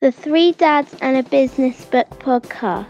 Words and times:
the 0.00 0.10
Three 0.10 0.52
Dads 0.52 0.96
and 1.02 1.18
a 1.18 1.22
Business 1.28 1.84
Book 1.84 2.08
podcast. 2.20 2.86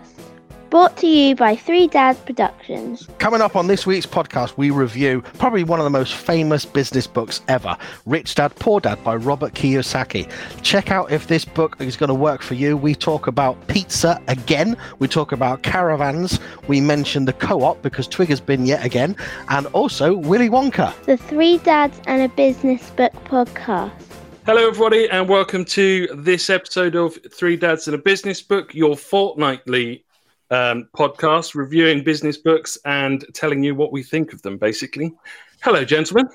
Brought 0.71 0.97
to 0.99 1.09
you 1.09 1.35
by 1.35 1.57
Three 1.57 1.89
Dads 1.89 2.21
Productions. 2.21 3.09
Coming 3.19 3.41
up 3.41 3.57
on 3.57 3.67
this 3.67 3.85
week's 3.85 4.07
podcast, 4.07 4.57
we 4.57 4.71
review 4.71 5.21
probably 5.37 5.65
one 5.65 5.81
of 5.81 5.85
the 5.85 5.91
most 5.91 6.15
famous 6.15 6.65
business 6.65 7.09
books 7.09 7.41
ever 7.49 7.77
Rich 8.07 8.37
Dad 8.37 8.55
Poor 8.55 8.79
Dad 8.79 9.03
by 9.03 9.17
Robert 9.17 9.55
Kiyosaki. 9.55 10.31
Check 10.63 10.93
out 10.93 11.11
if 11.11 11.27
this 11.27 11.45
book 11.45 11.75
is 11.81 11.97
going 11.97 12.11
to 12.11 12.15
work 12.15 12.43
for 12.43 12.55
you. 12.55 12.77
We 12.77 12.95
talk 12.95 13.27
about 13.27 13.67
pizza 13.67 14.23
again, 14.29 14.77
we 15.01 15.09
talk 15.09 15.33
about 15.33 15.65
caravans, 15.65 16.39
we 16.69 16.81
mention 16.81 17.25
the 17.25 17.33
co 17.33 17.65
op 17.65 17.83
because 17.83 18.07
Twig 18.07 18.29
has 18.29 18.41
been 18.41 18.67
yet 18.67 18.87
again, 18.87 19.17
and 19.49 19.67
also 19.69 20.15
Willy 20.15 20.49
Wonka. 20.49 20.95
The 21.07 21.17
Three 21.17 21.59
Dads 21.59 22.01
and 22.07 22.23
a 22.23 22.29
Business 22.29 22.89
Book 22.91 23.13
podcast. 23.25 24.20
Hello, 24.53 24.67
everybody, 24.67 25.09
and 25.09 25.29
welcome 25.29 25.65
to 25.67 26.09
this 26.13 26.51
episode 26.51 26.97
of 26.97 27.17
Three 27.33 27.57
Dads 27.57 27.87
and 27.87 27.95
a 27.95 27.99
Business 27.99 28.43
Book, 28.43 28.75
your 28.75 28.97
fortnightly 28.97 30.05
um, 30.51 30.89
podcast 30.93 31.55
reviewing 31.55 32.03
business 32.03 32.37
books 32.37 32.77
and 32.85 33.25
telling 33.33 33.63
you 33.63 33.77
what 33.77 33.93
we 33.93 34.03
think 34.03 34.33
of 34.33 34.43
them, 34.43 34.59
basically. 34.59 35.15
Hello, 35.63 35.85
gentlemen. 35.85 36.29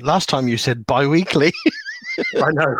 Last 0.00 0.28
time 0.28 0.46
you 0.46 0.58
said 0.58 0.86
bi 0.86 1.08
weekly. 1.08 1.52
I 2.36 2.52
know. 2.52 2.78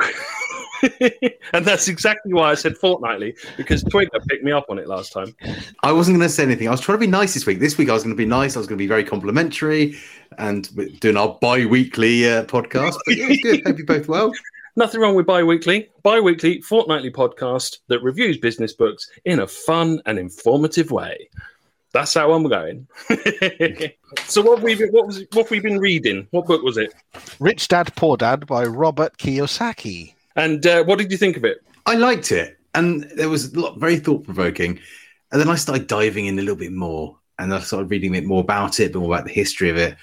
and 1.52 1.64
that's 1.66 1.88
exactly 1.88 2.32
why 2.32 2.52
I 2.52 2.54
said 2.54 2.76
fortnightly 2.76 3.34
because 3.56 3.82
Twitter 3.82 4.20
picked 4.28 4.44
me 4.44 4.52
up 4.52 4.66
on 4.68 4.78
it 4.78 4.86
last 4.86 5.12
time. 5.12 5.34
I 5.82 5.90
wasn't 5.90 6.16
going 6.16 6.28
to 6.28 6.32
say 6.32 6.44
anything. 6.44 6.68
I 6.68 6.70
was 6.70 6.80
trying 6.80 6.98
to 6.98 7.00
be 7.00 7.08
nice 7.08 7.34
this 7.34 7.44
week. 7.44 7.58
This 7.58 7.76
week 7.76 7.90
I 7.90 7.92
was 7.92 8.04
going 8.04 8.14
to 8.14 8.16
be 8.16 8.24
nice. 8.24 8.54
I 8.54 8.60
was 8.60 8.68
going 8.68 8.78
to 8.78 8.82
be 8.84 8.86
very 8.86 9.02
complimentary 9.02 9.96
and 10.38 10.70
we're 10.76 10.90
doing 11.00 11.16
our 11.16 11.36
bi-weekly 11.40 12.30
uh, 12.30 12.44
podcast. 12.44 12.98
But 13.04 13.16
yeah, 13.16 13.26
it's 13.30 13.42
good. 13.42 13.66
Hope 13.66 13.78
you 13.78 13.84
both 13.84 14.06
well. 14.06 14.32
Nothing 14.78 15.00
wrong 15.00 15.14
with 15.14 15.24
bi-weekly. 15.24 15.88
Bi-weekly, 16.02 16.60
fortnightly 16.60 17.10
podcast 17.10 17.78
that 17.88 18.02
reviews 18.02 18.36
business 18.36 18.74
books 18.74 19.08
in 19.24 19.40
a 19.40 19.46
fun 19.46 20.02
and 20.04 20.18
informative 20.18 20.90
way. 20.90 21.30
That's 21.94 22.12
how 22.12 22.32
I'm 22.32 22.46
going. 22.46 22.86
so 24.26 24.42
what 24.42 24.60
we 24.60 24.76
what 24.76 25.06
was 25.06 25.24
what 25.32 25.44
have 25.44 25.50
we 25.50 25.60
been 25.60 25.78
reading? 25.78 26.28
What 26.30 26.44
book 26.44 26.62
was 26.62 26.76
it? 26.76 26.92
Rich 27.40 27.68
Dad 27.68 27.90
Poor 27.96 28.18
Dad 28.18 28.46
by 28.46 28.64
Robert 28.64 29.16
Kiyosaki. 29.16 30.12
And 30.36 30.66
uh, 30.66 30.84
what 30.84 30.98
did 30.98 31.10
you 31.10 31.16
think 31.16 31.38
of 31.38 31.44
it? 31.46 31.64
I 31.86 31.94
liked 31.94 32.30
it, 32.30 32.58
and 32.74 33.04
there 33.16 33.30
was 33.30 33.54
a 33.54 33.58
lot 33.58 33.78
very 33.78 33.98
thought 33.98 34.24
provoking. 34.24 34.78
And 35.32 35.40
then 35.40 35.48
I 35.48 35.54
started 35.54 35.86
diving 35.86 36.26
in 36.26 36.38
a 36.38 36.42
little 36.42 36.56
bit 36.56 36.72
more, 36.72 37.16
and 37.38 37.54
I 37.54 37.60
started 37.60 37.90
reading 37.90 38.14
a 38.14 38.20
bit 38.20 38.28
more 38.28 38.42
about 38.42 38.78
it, 38.78 38.86
a 38.86 38.90
bit 38.90 38.98
more 38.98 39.14
about 39.14 39.24
the 39.24 39.32
history 39.32 39.70
of 39.70 39.78
it. 39.78 39.96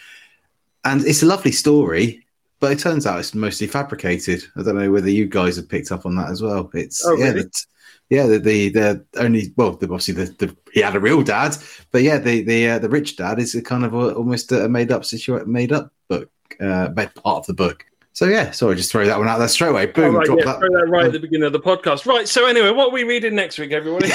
And 0.84 1.06
it's 1.06 1.22
a 1.22 1.28
lovely 1.28 1.52
story, 1.52 2.26
but 2.60 2.72
it 2.72 2.80
turns 2.80 3.06
out 3.06 3.20
it's 3.20 3.36
mostly 3.36 3.68
fabricated. 3.68 4.44
I 4.56 4.64
don't 4.64 4.78
know 4.78 4.92
whether 4.92 5.10
you 5.10 5.28
guys 5.28 5.58
have 5.58 5.70
picked 5.70 5.92
up 5.92 6.06
on 6.06 6.16
that 6.16 6.30
as 6.30 6.42
well. 6.42 6.70
It's 6.74 7.06
Oh, 7.06 7.16
yeah, 7.18 7.30
really? 7.30 7.44
the, 7.44 7.66
yeah, 8.10 8.26
the, 8.28 8.38
the 8.38 8.70
the 8.70 9.06
only 9.18 9.54
well, 9.58 9.72
the, 9.72 9.86
obviously 9.86 10.14
the, 10.14 10.26
the 10.46 10.56
he 10.72 10.82
had 10.82 10.96
a 10.96 11.00
real 11.00 11.24
dad, 11.24 11.56
but 11.92 12.04
yeah, 12.04 12.18
the 12.18 12.44
the 12.44 12.70
uh, 12.70 12.80
the 12.80 12.90
rich 12.90 13.18
dad 13.18 13.40
is 13.40 13.56
a 13.56 13.62
kind 13.62 13.84
of 13.86 13.94
a, 13.94 14.14
almost 14.14 14.52
a 14.52 14.70
made 14.70 14.92
up 14.92 15.04
situation, 15.06 15.52
made 15.52 15.72
up 15.72 15.92
book, 16.08 16.30
uh, 16.60 16.90
made 16.96 17.14
part 17.16 17.40
of 17.40 17.46
the 17.48 17.54
book. 17.54 17.86
So 18.16 18.26
yeah, 18.26 18.52
sorry, 18.52 18.76
just 18.76 18.92
throw 18.92 19.06
that 19.08 19.18
one 19.18 19.28
out 19.28 19.40
there 19.40 19.48
straight 19.48 19.70
away. 19.70 19.88
Boom, 19.88 20.14
All 20.14 20.20
right, 20.20 20.26
drop 20.28 20.38
yeah, 20.40 20.46
that. 20.46 20.60
throw 20.60 20.70
that 20.70 20.88
right 20.88 21.06
at 21.08 21.14
the 21.14 21.20
beginning 21.20 21.48
of 21.48 21.54
the 21.54 21.60
podcast. 21.60 22.06
Right. 22.06 22.28
So 22.28 22.46
anyway, 22.46 22.70
what 22.70 22.90
are 22.90 22.92
we 22.92 23.04
reading 23.04 23.34
next 23.34 23.58
week, 23.58 23.72
everybody? 23.72 24.10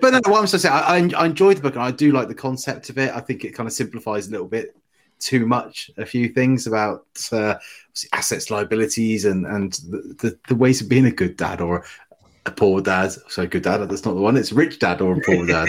but 0.00 0.02
no, 0.02 0.20
what 0.24 0.40
I'm 0.40 0.46
supposed 0.46 0.52
to 0.52 0.58
say, 0.60 0.68
I, 0.70 0.96
I, 0.96 1.10
I 1.18 1.26
enjoyed 1.26 1.58
the 1.58 1.62
book 1.62 1.74
and 1.74 1.82
I 1.82 1.90
do 1.90 2.12
like 2.12 2.28
the 2.28 2.34
concept 2.34 2.88
of 2.88 2.96
it. 2.96 3.14
I 3.14 3.20
think 3.20 3.44
it 3.44 3.52
kind 3.52 3.66
of 3.66 3.74
simplifies 3.74 4.28
a 4.28 4.30
little 4.30 4.48
bit 4.48 4.74
too 5.22 5.46
much 5.46 5.90
a 5.96 6.06
few 6.06 6.28
things 6.28 6.66
about 6.66 7.06
uh, 7.32 7.54
assets, 8.12 8.50
liabilities, 8.50 9.24
and 9.24 9.46
and 9.46 9.72
the, 9.90 10.16
the, 10.20 10.38
the 10.48 10.54
ways 10.54 10.80
of 10.80 10.88
being 10.88 11.06
a 11.06 11.10
good 11.10 11.36
dad 11.36 11.60
or 11.60 11.84
a 12.46 12.50
poor 12.50 12.80
dad. 12.80 13.12
So 13.28 13.46
good 13.46 13.62
dad, 13.62 13.78
that's 13.88 14.04
not 14.04 14.14
the 14.14 14.20
one. 14.20 14.36
It's 14.36 14.52
rich 14.52 14.78
dad 14.78 15.00
or 15.00 15.16
a 15.16 15.20
poor 15.20 15.46
dad. 15.46 15.68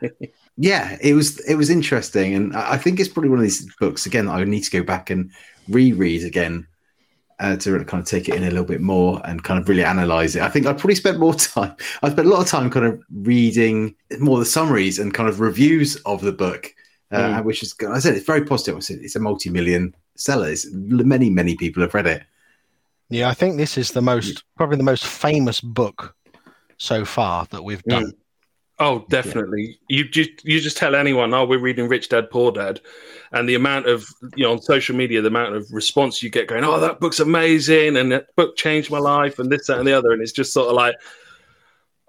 yeah, 0.56 0.98
it 1.00 1.14
was 1.14 1.40
it 1.40 1.54
was 1.54 1.70
interesting, 1.70 2.34
and 2.34 2.56
I 2.56 2.76
think 2.76 3.00
it's 3.00 3.08
probably 3.08 3.30
one 3.30 3.38
of 3.38 3.44
these 3.44 3.74
books 3.76 4.06
again. 4.06 4.26
that 4.26 4.32
I 4.32 4.44
need 4.44 4.64
to 4.64 4.70
go 4.70 4.82
back 4.82 5.10
and 5.10 5.30
reread 5.68 6.24
again 6.24 6.66
uh, 7.40 7.56
to 7.56 7.72
really 7.72 7.84
kind 7.84 8.02
of 8.02 8.08
take 8.08 8.28
it 8.28 8.34
in 8.34 8.44
a 8.44 8.50
little 8.50 8.64
bit 8.64 8.80
more 8.80 9.20
and 9.24 9.42
kind 9.42 9.58
of 9.58 9.68
really 9.68 9.84
analyze 9.84 10.36
it. 10.36 10.42
I 10.42 10.48
think 10.48 10.66
I 10.66 10.72
probably 10.72 10.94
spent 10.94 11.18
more 11.18 11.34
time. 11.34 11.74
I 12.02 12.10
spent 12.10 12.28
a 12.28 12.30
lot 12.30 12.40
of 12.40 12.46
time 12.46 12.70
kind 12.70 12.86
of 12.86 13.02
reading 13.10 13.94
more 14.18 14.38
the 14.38 14.44
summaries 14.44 14.98
and 14.98 15.14
kind 15.14 15.28
of 15.28 15.40
reviews 15.40 15.96
of 16.04 16.20
the 16.20 16.32
book, 16.32 16.72
uh, 17.12 17.40
Mm. 17.40 17.44
which 17.44 17.62
is 17.62 17.74
I 17.88 17.98
said 17.98 18.14
it's 18.14 18.26
very 18.26 18.44
positive. 18.44 18.76
I 18.76 18.80
said 18.80 18.98
it's 19.02 19.16
a 19.16 19.20
multi-million 19.20 19.94
seller. 20.16 20.48
It's, 20.50 20.66
many 20.70 21.30
many 21.30 21.56
people 21.56 21.82
have 21.82 21.94
read 21.94 22.06
it. 22.06 22.22
Yeah, 23.08 23.28
I 23.28 23.34
think 23.34 23.56
this 23.56 23.76
is 23.76 23.90
the 23.90 24.00
most, 24.02 24.44
probably 24.56 24.76
the 24.76 24.84
most 24.84 25.04
famous 25.04 25.60
book 25.60 26.14
so 26.78 27.04
far 27.04 27.46
that 27.50 27.64
we've 27.64 27.82
done. 27.82 28.12
oh, 28.78 29.04
definitely. 29.10 29.78
You 29.88 30.08
just 30.08 30.30
you 30.44 30.60
just 30.60 30.76
tell 30.76 30.94
anyone, 30.94 31.34
oh, 31.34 31.44
we're 31.44 31.58
reading 31.58 31.88
Rich 31.88 32.08
Dad 32.10 32.30
Poor 32.30 32.52
Dad, 32.52 32.80
and 33.32 33.48
the 33.48 33.56
amount 33.56 33.86
of 33.88 34.06
you 34.36 34.44
know 34.44 34.52
on 34.52 34.62
social 34.62 34.94
media, 34.94 35.20
the 35.20 35.26
amount 35.28 35.56
of 35.56 35.66
response 35.72 36.22
you 36.22 36.30
get 36.30 36.46
going, 36.46 36.62
oh, 36.64 36.78
that 36.78 37.00
book's 37.00 37.18
amazing, 37.20 37.96
and 37.96 38.12
that 38.12 38.34
book 38.36 38.56
changed 38.56 38.90
my 38.92 38.98
life, 39.00 39.40
and 39.40 39.50
this, 39.50 39.66
that, 39.66 39.78
and 39.78 39.88
the 39.88 39.92
other, 39.92 40.12
and 40.12 40.22
it's 40.22 40.32
just 40.32 40.52
sort 40.52 40.68
of 40.68 40.74
like, 40.74 40.94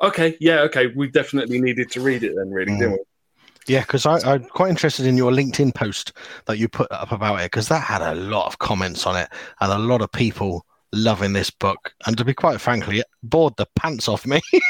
okay, 0.01 0.37
yeah, 0.39 0.59
okay, 0.61 0.87
we 0.95 1.09
definitely 1.09 1.59
needed 1.59 1.89
to 1.91 1.99
read 2.01 2.23
it 2.23 2.35
then, 2.35 2.51
really, 2.51 2.73
didn't 2.77 2.91
we? 2.91 2.99
Yeah, 3.67 3.81
because 3.81 4.05
I'm 4.05 4.43
quite 4.45 4.69
interested 4.69 5.05
in 5.05 5.17
your 5.17 5.31
LinkedIn 5.31 5.75
post 5.75 6.13
that 6.45 6.57
you 6.57 6.67
put 6.67 6.91
up 6.91 7.11
about 7.11 7.41
it 7.41 7.45
because 7.45 7.67
that 7.67 7.83
had 7.83 8.01
a 8.01 8.15
lot 8.15 8.47
of 8.47 8.59
comments 8.59 9.05
on 9.05 9.15
it 9.15 9.29
and 9.59 9.71
a 9.71 9.77
lot 9.77 10.01
of 10.01 10.11
people 10.11 10.65
loving 10.93 11.33
this 11.33 11.49
book. 11.49 11.93
And 12.05 12.17
to 12.17 12.25
be 12.25 12.33
quite 12.33 12.59
frankly, 12.59 12.99
it 12.99 13.05
bored 13.23 13.55
the 13.57 13.67
pants 13.75 14.07
off 14.07 14.25
me. 14.25 14.41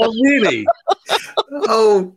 Oh, 0.00 0.10
really? 0.22 0.66
Oh. 1.68 2.16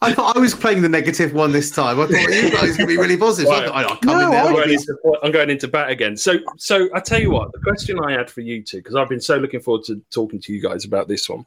I 0.00 0.14
thought 0.14 0.36
I 0.36 0.40
was 0.40 0.54
playing 0.54 0.80
the 0.80 0.88
negative 0.88 1.34
one 1.34 1.50
this 1.50 1.70
time. 1.70 1.98
I 2.00 2.06
thought 2.06 2.32
you 2.32 2.50
guys 2.50 2.76
going 2.76 2.76
to 2.76 2.86
be 2.86 2.96
really 2.96 3.16
positive. 3.16 3.50
Right. 3.50 3.64
I 3.64 3.66
thought, 3.66 3.90
I'll 3.90 3.96
come 3.96 4.18
No, 4.18 4.24
in 4.26 4.30
there. 4.30 4.44
I'm 4.44 4.52
going, 4.54 4.70
into, 4.70 5.18
I'm 5.22 5.32
going 5.32 5.50
into 5.50 5.68
bat 5.68 5.90
again. 5.90 6.16
So, 6.16 6.38
so 6.56 6.88
I 6.94 7.00
tell 7.00 7.20
you 7.20 7.30
what, 7.30 7.52
the 7.52 7.58
question 7.58 7.98
I 7.98 8.12
had 8.12 8.30
for 8.30 8.40
you 8.42 8.62
two, 8.62 8.76
because 8.78 8.94
I've 8.94 9.08
been 9.08 9.20
so 9.20 9.36
looking 9.36 9.60
forward 9.60 9.84
to 9.86 10.00
talking 10.10 10.40
to 10.40 10.52
you 10.52 10.62
guys 10.62 10.84
about 10.84 11.08
this 11.08 11.28
one, 11.28 11.44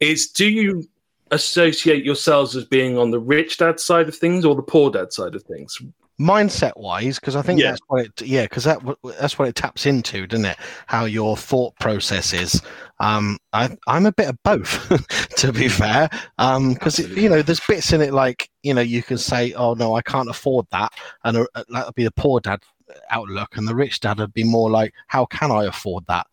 is: 0.00 0.28
Do 0.28 0.48
you 0.48 0.88
associate 1.30 2.04
yourselves 2.04 2.54
as 2.56 2.64
being 2.64 2.98
on 2.98 3.10
the 3.10 3.20
rich 3.20 3.58
dad 3.58 3.80
side 3.80 4.08
of 4.08 4.16
things 4.16 4.44
or 4.44 4.54
the 4.54 4.62
poor 4.62 4.90
dad 4.90 5.12
side 5.12 5.34
of 5.34 5.42
things? 5.42 5.80
Mindset 6.18 6.74
wise, 6.78 7.18
because 7.18 7.36
I 7.36 7.42
think 7.42 7.60
Yeah. 7.60 7.72
that's 7.72 7.80
what 7.88 8.06
it, 8.06 8.22
yeah, 8.22 8.44
because 8.44 8.64
that 8.64 8.80
that's 9.18 9.38
what 9.38 9.48
it 9.48 9.54
taps 9.54 9.84
into, 9.84 10.26
doesn't 10.26 10.46
it? 10.46 10.56
How 10.86 11.04
your 11.04 11.36
thought 11.36 11.74
process 11.78 12.32
is. 12.32 12.62
Um, 13.00 13.36
I, 13.52 13.76
I'm 13.86 14.06
a 14.06 14.12
bit 14.12 14.30
of 14.30 14.42
both, 14.42 14.88
to 15.36 15.52
be 15.52 15.68
fair. 15.68 16.08
Um, 16.38 16.72
because 16.72 16.98
you 16.98 17.28
know, 17.28 17.42
there's 17.42 17.60
bits 17.60 17.92
in 17.92 18.00
it 18.00 18.14
like 18.14 18.48
you 18.62 18.72
know, 18.72 18.80
you 18.80 19.02
can 19.02 19.18
say, 19.18 19.52
oh 19.52 19.74
no, 19.74 19.94
I 19.94 20.00
can't 20.00 20.30
afford 20.30 20.66
that, 20.72 20.90
and 21.24 21.36
uh, 21.36 21.64
that 21.68 21.86
would 21.86 21.94
be 21.94 22.04
the 22.04 22.10
poor 22.12 22.40
dad 22.40 22.62
outlook, 23.10 23.58
and 23.58 23.68
the 23.68 23.74
rich 23.74 24.00
dad 24.00 24.18
would 24.18 24.32
be 24.32 24.44
more 24.44 24.70
like, 24.70 24.94
how 25.08 25.26
can 25.26 25.50
I 25.50 25.64
afford 25.64 26.06
that? 26.06 26.26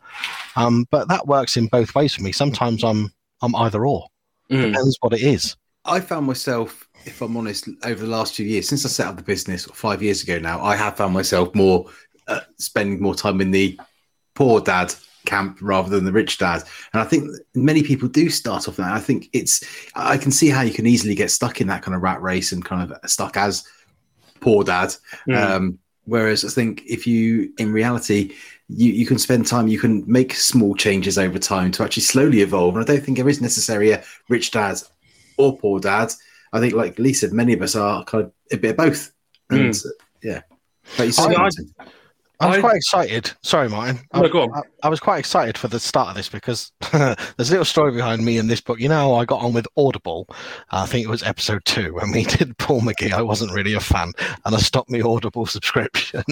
Um, 0.55 0.87
but 0.91 1.09
that 1.09 1.27
works 1.27 1.57
in 1.57 1.67
both 1.67 1.93
ways 1.93 2.15
for 2.15 2.21
me. 2.23 2.31
Sometimes 2.31 2.85
I'm 2.85 3.11
I'm 3.41 3.53
either 3.55 3.85
or. 3.85 4.07
Mm. 4.51 4.71
Depends 4.71 4.97
what 5.01 5.13
it 5.13 5.21
is. 5.21 5.55
I 5.85 5.99
found 5.99 6.25
myself, 6.25 6.87
if 7.05 7.21
I'm 7.21 7.35
honest, 7.35 7.67
over 7.83 8.01
the 8.01 8.09
last 8.09 8.35
few 8.35 8.45
years, 8.45 8.69
since 8.69 8.85
I 8.85 8.89
set 8.89 9.07
up 9.07 9.17
the 9.17 9.23
business 9.23 9.65
five 9.65 10.01
years 10.01 10.23
ago 10.23 10.39
now, 10.39 10.61
I 10.63 10.75
have 10.75 10.97
found 10.97 11.13
myself 11.13 11.53
more 11.53 11.85
uh, 12.27 12.41
spending 12.57 13.01
more 13.01 13.15
time 13.15 13.41
in 13.41 13.51
the 13.51 13.79
poor 14.33 14.61
dad 14.61 14.93
camp 15.25 15.57
rather 15.61 15.89
than 15.89 16.05
the 16.05 16.11
rich 16.11 16.37
dad. 16.37 16.63
And 16.93 17.01
I 17.01 17.05
think 17.05 17.29
many 17.55 17.83
people 17.83 18.07
do 18.07 18.29
start 18.29 18.67
off 18.67 18.77
that. 18.77 18.93
I 18.93 18.99
think 18.99 19.29
it's, 19.33 19.63
I 19.95 20.17
can 20.17 20.31
see 20.31 20.49
how 20.49 20.61
you 20.61 20.73
can 20.73 20.87
easily 20.87 21.15
get 21.15 21.31
stuck 21.31 21.61
in 21.61 21.67
that 21.67 21.81
kind 21.81 21.95
of 21.95 22.01
rat 22.01 22.21
race 22.21 22.51
and 22.51 22.63
kind 22.63 22.91
of 22.91 23.09
stuck 23.09 23.37
as 23.37 23.67
poor 24.39 24.63
dad. 24.63 24.93
Mm. 25.27 25.35
Um, 25.35 25.79
whereas 26.05 26.43
I 26.45 26.49
think 26.49 26.83
if 26.85 27.07
you, 27.07 27.53
in 27.57 27.71
reality, 27.71 28.35
you, 28.75 28.91
you 28.91 29.05
can 29.05 29.19
spend 29.19 29.45
time, 29.47 29.67
you 29.67 29.79
can 29.79 30.03
make 30.11 30.33
small 30.33 30.75
changes 30.75 31.17
over 31.17 31.39
time 31.39 31.71
to 31.73 31.83
actually 31.83 32.03
slowly 32.03 32.41
evolve. 32.41 32.75
And 32.75 32.83
I 32.83 32.87
don't 32.87 33.03
think 33.03 33.17
there 33.17 33.29
is 33.29 33.41
necessarily 33.41 33.91
a 33.91 34.03
rich 34.29 34.51
dad 34.51 34.77
or 35.37 35.57
poor 35.57 35.79
dad. 35.79 36.11
I 36.51 36.59
think, 36.59 36.73
like 36.73 36.99
Lee 36.99 37.13
said, 37.13 37.33
many 37.33 37.53
of 37.53 37.61
us 37.61 37.75
are 37.75 38.03
kind 38.03 38.25
of 38.25 38.31
a 38.51 38.57
bit 38.57 38.71
of 38.71 38.77
both. 38.77 39.11
And 39.49 39.73
uh, 39.75 39.89
yeah. 40.21 40.41
But 40.97 41.03
you 41.07 41.13
I- 41.17 41.49
see- 41.49 41.65
I 42.43 42.47
was 42.49 42.57
I- 42.57 42.61
quite 42.61 42.75
excited. 42.75 43.31
Sorry, 43.41 43.69
Martin. 43.69 43.99
I, 44.11 44.21
No, 44.21 44.29
go 44.29 44.41
on. 44.43 44.51
I, 44.53 44.61
I 44.83 44.89
was 44.89 44.99
quite 44.99 45.19
excited 45.19 45.57
for 45.57 45.67
the 45.67 45.79
start 45.79 46.09
of 46.09 46.15
this 46.15 46.29
because 46.29 46.71
there's 46.91 47.49
a 47.49 47.51
little 47.51 47.65
story 47.65 47.91
behind 47.91 48.23
me 48.23 48.37
in 48.37 48.47
this 48.47 48.61
book. 48.61 48.79
You 48.79 48.89
know, 48.89 49.15
I 49.15 49.25
got 49.25 49.41
on 49.41 49.53
with 49.53 49.65
Audible. 49.77 50.27
Uh, 50.29 50.83
I 50.83 50.85
think 50.85 51.05
it 51.05 51.09
was 51.09 51.23
episode 51.23 51.63
two 51.65 51.93
when 51.95 52.11
we 52.11 52.23
did 52.37 52.57
Paul 52.57 52.81
McGee. 52.81 53.11
I 53.13 53.21
wasn't 53.21 53.51
really 53.53 53.73
a 53.73 53.79
fan, 53.79 54.11
and 54.45 54.55
I 54.55 54.59
stopped 54.59 54.89
my 54.89 55.01
Audible 55.01 55.45
subscription. 55.55 56.23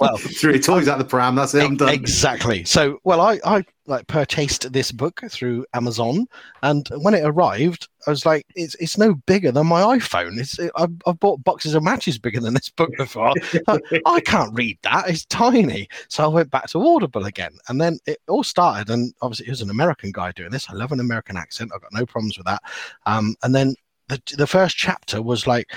well, 0.00 0.16
three 0.16 0.54
your 0.54 0.62
toys 0.62 0.88
out 0.88 0.98
the 0.98 1.04
pram. 1.04 1.34
That's 1.34 1.54
it. 1.54 1.62
I'm 1.62 1.76
done. 1.76 1.88
exactly. 1.90 2.64
So, 2.64 2.98
well, 3.04 3.20
I, 3.20 3.38
I 3.44 3.64
like 3.86 4.06
purchased 4.06 4.72
this 4.72 4.90
book 4.92 5.20
through 5.30 5.64
Amazon, 5.74 6.26
and 6.62 6.88
when 6.98 7.14
it 7.14 7.24
arrived, 7.24 7.88
I 8.06 8.10
was 8.10 8.26
like, 8.26 8.46
"It's 8.54 8.74
it's 8.76 8.98
no 8.98 9.14
bigger 9.26 9.52
than 9.52 9.66
my 9.66 9.82
iPhone. 9.82 10.38
It's 10.38 10.58
it, 10.58 10.70
I've, 10.76 10.92
I've 11.06 11.20
bought 11.20 11.44
boxes 11.44 11.74
of 11.74 11.82
matches 11.82 12.18
bigger 12.18 12.40
than 12.40 12.54
this 12.54 12.70
book 12.70 12.90
before. 12.96 13.32
I 14.06 14.20
can't 14.20 14.54
read 14.54 14.78
that. 14.82 15.08
It's 15.08 15.24
tiny." 15.26 15.88
So 16.08 16.24
I 16.24 16.28
went 16.28 16.50
back 16.50 16.68
to 16.70 16.86
Audible 16.86 17.26
again, 17.26 17.52
and 17.68 17.80
then 17.80 17.98
it 18.06 18.18
all 18.28 18.44
started. 18.44 18.90
And 18.90 19.12
obviously, 19.22 19.46
it 19.46 19.50
was 19.50 19.62
an 19.62 19.70
American 19.70 20.12
guy 20.12 20.32
doing 20.32 20.50
this. 20.50 20.70
I 20.70 20.74
love 20.74 20.92
an 20.92 21.00
American 21.00 21.36
accent. 21.36 21.72
I've 21.74 21.82
got 21.82 21.92
no 21.92 22.06
problems 22.06 22.36
with 22.36 22.46
that. 22.46 22.62
Um, 23.06 23.34
and 23.42 23.54
then 23.54 23.74
the, 24.08 24.20
the 24.36 24.46
first 24.46 24.76
chapter 24.76 25.20
was 25.22 25.46
like 25.46 25.68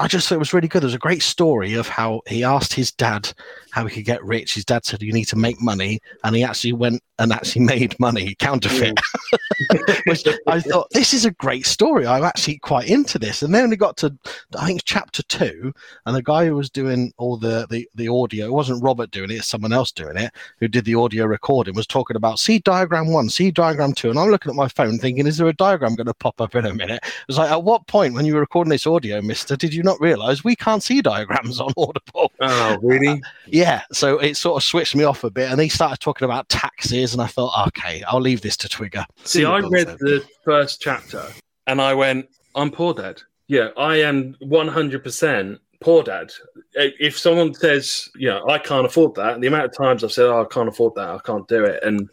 I 0.00 0.08
just 0.08 0.26
thought 0.26 0.36
it 0.36 0.38
was 0.38 0.54
really 0.54 0.66
good. 0.66 0.82
There's 0.82 0.94
a 0.94 0.98
great 0.98 1.22
story 1.22 1.74
of 1.74 1.86
how 1.86 2.22
he 2.26 2.42
asked 2.42 2.72
his 2.72 2.90
dad 2.90 3.34
how 3.72 3.86
he 3.86 3.94
could 3.94 4.04
get 4.04 4.24
rich. 4.24 4.54
His 4.54 4.64
dad 4.64 4.84
said, 4.84 5.02
You 5.02 5.12
need 5.12 5.26
to 5.26 5.36
make 5.36 5.60
money. 5.60 6.00
And 6.24 6.34
he 6.34 6.44
actually 6.44 6.72
went 6.72 7.02
and 7.18 7.32
actually 7.32 7.64
made 7.64 7.98
money, 8.00 8.34
counterfeit. 8.38 8.96
Mm. 8.96 10.06
Which 10.06 10.26
I 10.46 10.60
thought, 10.60 10.88
this 10.90 11.14
is 11.14 11.24
a 11.24 11.30
great 11.30 11.66
story. 11.66 12.06
I'm 12.06 12.24
actually 12.24 12.58
quite 12.58 12.88
into 12.88 13.18
this. 13.18 13.42
And 13.42 13.54
then 13.54 13.70
we 13.70 13.76
got 13.76 13.96
to, 13.98 14.16
I 14.58 14.66
think, 14.66 14.82
chapter 14.84 15.22
two. 15.24 15.72
And 16.06 16.16
the 16.16 16.22
guy 16.22 16.46
who 16.46 16.56
was 16.56 16.70
doing 16.70 17.12
all 17.18 17.36
the, 17.36 17.66
the, 17.70 17.88
the 17.94 18.08
audio, 18.08 18.46
it 18.46 18.52
wasn't 18.52 18.82
Robert 18.82 19.10
doing 19.10 19.30
it, 19.30 19.34
it's 19.34 19.46
someone 19.46 19.72
else 19.72 19.92
doing 19.92 20.16
it, 20.16 20.32
who 20.58 20.68
did 20.68 20.84
the 20.84 20.94
audio 20.94 21.26
recording, 21.26 21.74
was 21.74 21.86
talking 21.86 22.16
about 22.16 22.38
see 22.38 22.58
diagram 22.58 23.12
one, 23.12 23.28
see 23.28 23.50
diagram 23.50 23.92
two. 23.92 24.10
And 24.10 24.18
I'm 24.18 24.30
looking 24.30 24.50
at 24.50 24.56
my 24.56 24.68
phone 24.68 24.98
thinking, 24.98 25.26
Is 25.26 25.36
there 25.36 25.48
a 25.48 25.52
diagram 25.52 25.94
going 25.94 26.06
to 26.06 26.14
pop 26.14 26.40
up 26.40 26.54
in 26.54 26.66
a 26.66 26.74
minute? 26.74 27.00
It 27.04 27.28
was 27.28 27.38
like, 27.38 27.50
At 27.50 27.64
what 27.64 27.86
point 27.86 28.14
when 28.14 28.24
you 28.24 28.34
were 28.34 28.40
recording 28.40 28.70
this 28.70 28.86
audio, 28.86 29.20
mister, 29.20 29.56
did 29.56 29.74
you 29.74 29.82
not 29.82 30.00
realize 30.00 30.42
we 30.42 30.56
can't 30.56 30.82
see 30.82 31.02
diagrams 31.02 31.60
on 31.60 31.72
Audible? 31.76 32.32
Oh, 32.40 32.78
really? 32.82 33.08
Uh, 33.08 33.28
yeah. 33.46 33.59
Yeah, 33.60 33.82
so 33.92 34.18
it 34.18 34.38
sort 34.38 34.56
of 34.56 34.66
switched 34.66 34.96
me 34.96 35.04
off 35.04 35.22
a 35.22 35.30
bit. 35.30 35.50
And 35.50 35.60
he 35.60 35.68
started 35.68 36.00
talking 36.00 36.24
about 36.24 36.48
taxes. 36.48 37.12
And 37.12 37.20
I 37.20 37.26
thought, 37.26 37.66
okay, 37.68 38.02
I'll 38.08 38.20
leave 38.20 38.40
this 38.40 38.56
to 38.58 38.68
Twigger. 38.68 39.04
See, 39.24 39.44
I 39.44 39.58
read 39.58 39.86
the 39.98 40.24
first 40.46 40.80
chapter 40.80 41.26
and 41.66 41.78
I 41.78 41.92
went, 41.92 42.26
I'm 42.54 42.70
poor 42.70 42.94
dad. 42.94 43.20
Yeah, 43.48 43.68
I 43.76 43.96
am 43.96 44.34
100% 44.42 45.58
poor 45.80 46.02
dad. 46.02 46.32
If 46.74 47.18
someone 47.18 47.52
says, 47.52 48.08
you 48.16 48.30
know, 48.30 48.48
I 48.48 48.56
can't 48.56 48.86
afford 48.86 49.14
that, 49.16 49.42
the 49.42 49.48
amount 49.48 49.66
of 49.66 49.76
times 49.76 50.02
I've 50.02 50.12
said, 50.12 50.24
oh, 50.24 50.40
I 50.40 50.46
can't 50.46 50.68
afford 50.68 50.94
that, 50.94 51.10
I 51.10 51.18
can't 51.18 51.46
do 51.46 51.62
it. 51.62 51.82
And 51.82 52.08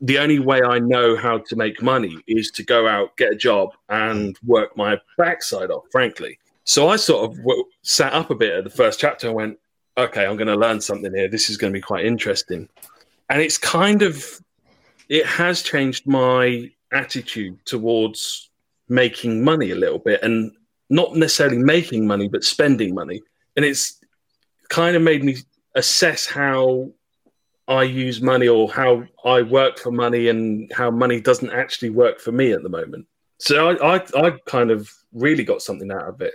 the 0.00 0.18
only 0.18 0.38
way 0.38 0.62
I 0.62 0.78
know 0.78 1.16
how 1.16 1.38
to 1.48 1.56
make 1.56 1.82
money 1.82 2.16
is 2.26 2.50
to 2.52 2.62
go 2.62 2.88
out, 2.88 3.14
get 3.18 3.32
a 3.32 3.36
job, 3.36 3.74
and 3.90 4.38
work 4.42 4.74
my 4.74 4.98
backside 5.18 5.70
off, 5.70 5.84
frankly. 5.92 6.38
So 6.64 6.88
I 6.88 6.96
sort 6.96 7.30
of 7.30 7.36
w- 7.36 7.64
sat 7.82 8.14
up 8.14 8.30
a 8.30 8.34
bit 8.34 8.54
at 8.54 8.64
the 8.64 8.70
first 8.70 8.98
chapter 9.00 9.26
and 9.26 9.36
went, 9.36 9.58
okay, 9.98 10.24
I'm 10.24 10.36
going 10.36 10.48
to 10.48 10.56
learn 10.56 10.80
something 10.80 11.12
here. 11.12 11.28
This 11.28 11.50
is 11.50 11.56
going 11.56 11.72
to 11.72 11.76
be 11.76 11.82
quite 11.82 12.06
interesting. 12.06 12.68
And 13.28 13.42
it's 13.42 13.58
kind 13.58 14.02
of, 14.02 14.24
it 15.08 15.26
has 15.26 15.62
changed 15.62 16.06
my 16.06 16.70
attitude 16.92 17.58
towards 17.66 18.50
making 18.88 19.44
money 19.44 19.72
a 19.72 19.76
little 19.76 19.98
bit 19.98 20.22
and 20.22 20.52
not 20.88 21.16
necessarily 21.16 21.58
making 21.58 22.06
money, 22.06 22.28
but 22.28 22.44
spending 22.44 22.94
money. 22.94 23.20
And 23.56 23.64
it's 23.64 24.00
kind 24.70 24.96
of 24.96 25.02
made 25.02 25.24
me 25.24 25.36
assess 25.74 26.26
how 26.26 26.90
I 27.66 27.82
use 27.82 28.22
money 28.22 28.48
or 28.48 28.70
how 28.70 29.04
I 29.24 29.42
work 29.42 29.78
for 29.78 29.90
money 29.90 30.28
and 30.28 30.72
how 30.72 30.90
money 30.90 31.20
doesn't 31.20 31.50
actually 31.50 31.90
work 31.90 32.20
for 32.20 32.32
me 32.32 32.52
at 32.52 32.62
the 32.62 32.68
moment. 32.70 33.06
So 33.38 33.70
I, 33.70 33.96
I, 33.96 34.26
I 34.26 34.30
kind 34.46 34.70
of 34.70 34.90
really 35.12 35.44
got 35.44 35.60
something 35.60 35.90
out 35.90 36.08
of 36.08 36.20
it. 36.22 36.34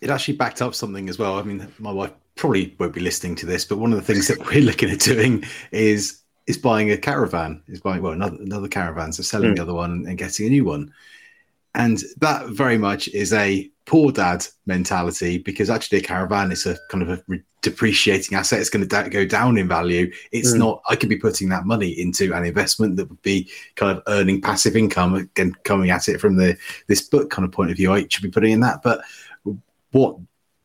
It 0.00 0.10
actually 0.10 0.36
backed 0.36 0.62
up 0.62 0.74
something 0.74 1.08
as 1.08 1.18
well. 1.18 1.38
I 1.38 1.42
mean, 1.42 1.68
my 1.78 1.92
wife 1.92 2.12
probably 2.40 2.74
won't 2.78 2.94
be 2.94 3.00
listening 3.00 3.36
to 3.36 3.46
this, 3.46 3.66
but 3.66 3.78
one 3.78 3.92
of 3.92 3.98
the 3.98 4.12
things 4.12 4.26
that 4.26 4.44
we're 4.46 4.62
looking 4.62 4.90
at 4.90 4.98
doing 4.98 5.44
is 5.70 6.22
is 6.46 6.58
buying 6.58 6.90
a 6.90 6.96
caravan, 6.96 7.62
is 7.68 7.80
buying 7.80 8.02
well 8.02 8.12
another 8.12 8.38
another 8.40 8.66
caravan, 8.66 9.12
so 9.12 9.22
selling 9.22 9.52
mm. 9.52 9.56
the 9.56 9.62
other 9.62 9.74
one 9.74 10.06
and 10.08 10.18
getting 10.18 10.46
a 10.46 10.50
new 10.50 10.64
one. 10.64 10.92
And 11.74 12.02
that 12.18 12.48
very 12.48 12.78
much 12.78 13.06
is 13.08 13.32
a 13.32 13.70
poor 13.84 14.10
dad 14.10 14.44
mentality 14.66 15.38
because 15.38 15.70
actually 15.70 15.98
a 15.98 16.02
caravan 16.02 16.50
is 16.50 16.66
a 16.66 16.76
kind 16.90 17.02
of 17.02 17.10
a 17.10 17.38
depreciating 17.62 18.36
asset. 18.36 18.58
It's 18.58 18.70
going 18.70 18.82
to 18.82 18.88
da- 18.88 19.08
go 19.08 19.24
down 19.24 19.58
in 19.58 19.68
value. 19.68 20.10
It's 20.32 20.54
mm. 20.54 20.58
not. 20.58 20.82
I 20.88 20.96
could 20.96 21.10
be 21.10 21.18
putting 21.18 21.50
that 21.50 21.66
money 21.66 21.90
into 21.90 22.32
an 22.32 22.44
investment 22.44 22.96
that 22.96 23.10
would 23.10 23.22
be 23.22 23.50
kind 23.76 23.96
of 23.96 24.02
earning 24.08 24.40
passive 24.40 24.76
income 24.76 25.14
again, 25.14 25.54
coming 25.64 25.90
at 25.90 26.08
it 26.08 26.20
from 26.20 26.36
the 26.36 26.56
this 26.88 27.02
book 27.02 27.30
kind 27.30 27.44
of 27.44 27.52
point 27.52 27.70
of 27.70 27.76
view. 27.76 27.92
I 27.92 28.06
should 28.08 28.22
be 28.22 28.30
putting 28.30 28.52
in 28.52 28.60
that, 28.60 28.82
but 28.82 29.02
what 29.92 30.16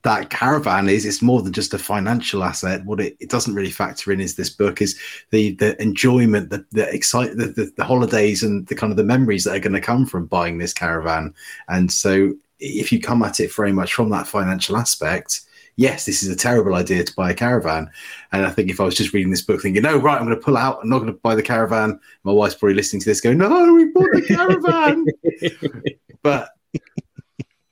that 0.06 0.30
caravan 0.30 0.88
is 0.88 1.04
it's 1.04 1.24
more 1.24 1.42
than 1.42 1.52
just 1.52 1.74
a 1.74 1.80
financial 1.80 2.44
asset. 2.44 2.86
What 2.86 3.02
it, 3.02 3.18
it 3.20 3.30
doesn't 3.30 3.56
really 3.56 3.72
factor 3.72 4.12
in 4.12 4.22
is 4.22 4.36
this 4.36 4.52
book 4.52 4.80
is 4.80 5.00
the 5.32 5.56
the 5.56 5.82
enjoyment 5.82 6.52
the 6.52 6.64
the 6.72 6.88
excite 6.94 7.36
the, 7.36 7.48
the, 7.48 7.72
the 7.76 7.84
holidays 7.84 8.44
and 8.44 8.68
the 8.68 8.76
kind 8.76 8.92
of 8.92 8.98
the 8.98 9.04
memories 9.04 9.44
that 9.44 9.56
are 9.56 9.60
going 9.60 9.74
to 9.74 9.82
come 9.82 10.06
from 10.06 10.28
buying 10.28 10.60
this 10.60 10.74
caravan. 10.74 11.34
And 11.70 11.92
so 11.92 12.36
if 12.60 12.92
you 12.92 13.02
come 13.02 13.24
at 13.24 13.40
it 13.40 13.52
very 13.54 13.72
much 13.72 13.94
from 13.96 14.10
that 14.12 14.28
financial 14.28 14.78
aspect 14.78 15.42
yes 15.78 16.06
this 16.06 16.24
is 16.24 16.30
a 16.30 16.36
terrible 16.38 16.76
idea 16.76 17.04
to 17.04 17.14
buy 17.16 17.32
a 17.32 17.34
caravan. 17.34 17.90
And 18.32 18.46
i 18.46 18.50
think 18.50 18.70
if 18.70 18.80
i 18.80 18.86
was 18.86 18.96
just 18.96 19.12
reading 19.12 19.32
this 19.32 19.42
book 19.42 19.62
thinking 19.62 19.84
no 19.84 19.98
right 19.98 20.18
i'm 20.18 20.26
going 20.26 20.40
to 20.40 20.42
pull 20.42 20.56
out 20.56 20.80
i'm 20.82 20.90
not 20.90 21.00
going 21.00 21.12
to 21.12 21.20
buy 21.20 21.36
the 21.36 21.44
caravan 21.44 22.00
my 22.24 22.32
wife's 22.32 22.56
probably 22.56 22.76
listening 22.76 23.02
to 23.02 23.10
this 23.10 23.20
going 23.20 23.38
no 23.38 23.74
we 23.74 23.92
bought 23.92 24.10
the 24.14 24.22
caravan. 24.22 25.06
But 26.24 26.50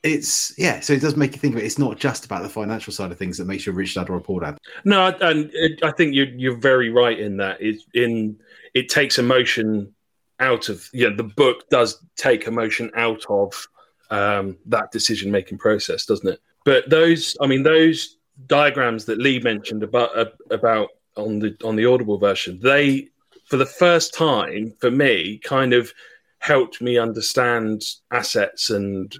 it's 0.03 0.53
yeah 0.57 0.81
so 0.81 0.91
it 0.93 1.01
does 1.01 1.15
make 1.15 1.31
you 1.33 1.39
think 1.39 1.55
of 1.55 1.61
it. 1.61 1.65
It's 1.65 1.79
not 1.79 1.97
just 1.97 2.25
about 2.25 2.43
the 2.43 2.49
financial 2.49 2.91
side 2.91 3.11
of 3.11 3.17
things 3.17 3.37
that 3.37 3.45
makes 3.45 3.65
you 3.65 3.71
a 3.71 3.75
rich 3.75 3.95
dad 3.95 4.09
or 4.09 4.17
a 4.17 4.21
poor 4.21 4.41
dad. 4.41 4.57
No 4.83 5.07
and 5.07 5.51
i 5.81 5.91
think 5.91 6.13
you're, 6.13 6.27
you're 6.27 6.57
very 6.57 6.89
right 6.89 7.17
in 7.17 7.37
that 7.37 7.57
it's 7.61 7.85
in 7.93 8.37
it 8.73 8.89
takes 8.89 9.17
emotion 9.17 9.93
out 10.39 10.67
of 10.67 10.89
yeah 10.93 11.09
the 11.15 11.23
book 11.23 11.69
does 11.69 12.03
take 12.17 12.47
emotion 12.47 12.91
out 12.95 13.23
of 13.29 13.67
um, 14.09 14.57
that 14.65 14.91
decision 14.91 15.31
making 15.31 15.57
process 15.57 16.05
doesn't 16.05 16.27
it? 16.27 16.39
But 16.65 16.89
those 16.89 17.37
i 17.41 17.47
mean 17.47 17.63
those 17.63 18.17
diagrams 18.47 19.05
that 19.05 19.19
lee 19.19 19.39
mentioned 19.39 19.83
about 19.83 20.17
uh, 20.17 20.25
about 20.51 20.89
on 21.15 21.39
the 21.39 21.55
on 21.63 21.77
the 21.77 21.85
audible 21.85 22.17
version 22.17 22.59
they 22.61 23.07
for 23.45 23.55
the 23.55 23.65
first 23.65 24.13
time 24.13 24.73
for 24.81 24.91
me 24.91 25.37
kind 25.43 25.71
of 25.73 25.93
helped 26.39 26.81
me 26.81 26.97
understand 26.97 27.81
assets 28.11 28.69
and 28.69 29.17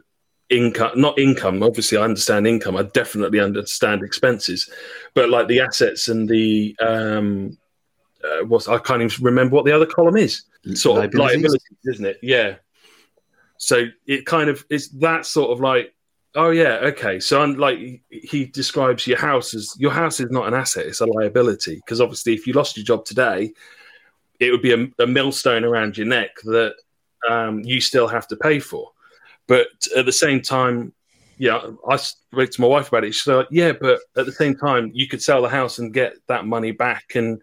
income 0.50 0.92
not 1.00 1.18
income 1.18 1.64
obviously 1.64 1.98
i 1.98 2.04
understand 2.04 2.46
income 2.46 2.76
i 2.76 2.84
definitely 2.84 3.40
understand 3.40 4.04
expenses 4.04 4.70
but 5.14 5.30
like 5.30 5.48
the 5.48 5.60
assets 5.60 6.10
and 6.10 6.30
the 6.30 6.76
um 6.80 7.58
uh, 8.24 8.44
what 8.46 8.68
i 8.68 8.78
can't 8.78 9.02
even 9.02 9.24
remember 9.24 9.56
what 9.56 9.66
the 9.66 9.72
other 9.72 9.86
column 9.86 10.18
is. 10.18 10.44
Sort 10.74 11.00
liabilities. 11.00 11.36
of 11.36 11.42
liabilities? 11.42 11.78
isn't 11.86 12.06
it? 12.06 12.20
Yeah. 12.22 12.56
So 13.58 13.86
it 14.08 14.26
kind 14.26 14.50
of 14.50 14.66
is 14.70 14.90
that 14.92 15.26
sort 15.26 15.52
of 15.52 15.60
like 15.60 15.94
oh 16.36 16.52
yeah 16.52 16.80
okay. 16.84 17.20
So 17.20 17.42
I'm 17.42 17.56
like 17.56 18.02
he 18.10 18.46
describes 18.46 19.06
your 19.06 19.18
house 19.18 19.54
as 19.54 19.76
your 19.78 19.92
house 19.92 20.20
is 20.20 20.32
not 20.32 20.48
an 20.48 20.54
asset 20.54 20.88
it's 20.88 21.02
a 21.02 21.06
liability. 21.06 21.76
Because 21.76 22.00
obviously 22.00 22.34
if 22.34 22.48
you 22.48 22.54
lost 22.54 22.78
your 22.78 22.86
job 22.86 23.06
today 23.06 23.52
it 24.40 24.52
would 24.52 24.62
be 24.62 24.74
a, 24.74 25.04
a 25.04 25.08
millstone 25.08 25.64
around 25.64 25.98
your 25.98 26.08
neck 26.08 26.32
that 26.44 26.76
um, 27.30 27.60
you 27.60 27.80
still 27.80 28.08
have 28.08 28.28
to 28.28 28.36
pay 28.38 28.60
for 28.60 28.92
but 29.48 29.68
at 29.96 30.06
the 30.06 30.12
same 30.12 30.42
time, 30.42 30.94
yeah, 31.38 31.60
I 31.88 31.96
spoke 31.96 32.52
to 32.52 32.62
my 32.62 32.68
wife 32.68 32.90
about 32.90 33.04
it. 33.04 33.14
She's 33.14 33.28
like, 33.28 33.48
yeah, 33.52 33.74
but 33.74 34.00
at 34.16 34.26
the 34.26 34.32
same 34.32 34.56
time, 34.56 34.92
you 34.94 35.08
could 35.08 35.22
sell 35.22 35.42
the 35.42 35.50
house 35.50 35.80
and 35.80 35.94
get 35.94 36.14
that 36.28 36.46
money 36.46 36.72
back. 36.72 37.16
And 37.16 37.42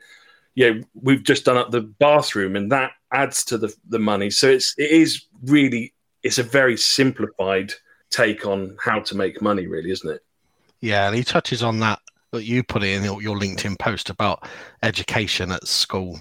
yeah, 0.54 0.72
we've 0.94 1.22
just 1.22 1.44
done 1.44 1.56
up 1.56 1.70
the 1.70 1.82
bathroom, 1.82 2.56
and 2.56 2.70
that 2.72 2.92
adds 3.12 3.44
to 3.46 3.58
the 3.58 3.74
the 3.88 3.98
money. 3.98 4.30
So 4.30 4.48
it's 4.48 4.74
it 4.78 4.90
is 4.90 5.26
really 5.42 5.92
it's 6.22 6.38
a 6.38 6.42
very 6.42 6.76
simplified 6.76 7.72
take 8.10 8.46
on 8.46 8.76
how 8.82 9.00
to 9.00 9.16
make 9.16 9.40
money, 9.40 9.66
really, 9.66 9.90
isn't 9.90 10.10
it? 10.10 10.22
Yeah, 10.80 11.06
and 11.06 11.16
he 11.16 11.24
touches 11.24 11.62
on 11.62 11.80
that 11.80 12.00
that 12.32 12.44
you 12.44 12.62
put 12.62 12.84
in 12.84 13.02
your, 13.02 13.20
your 13.20 13.36
LinkedIn 13.36 13.78
post 13.78 14.08
about 14.08 14.48
education 14.82 15.50
at 15.50 15.66
school 15.66 16.20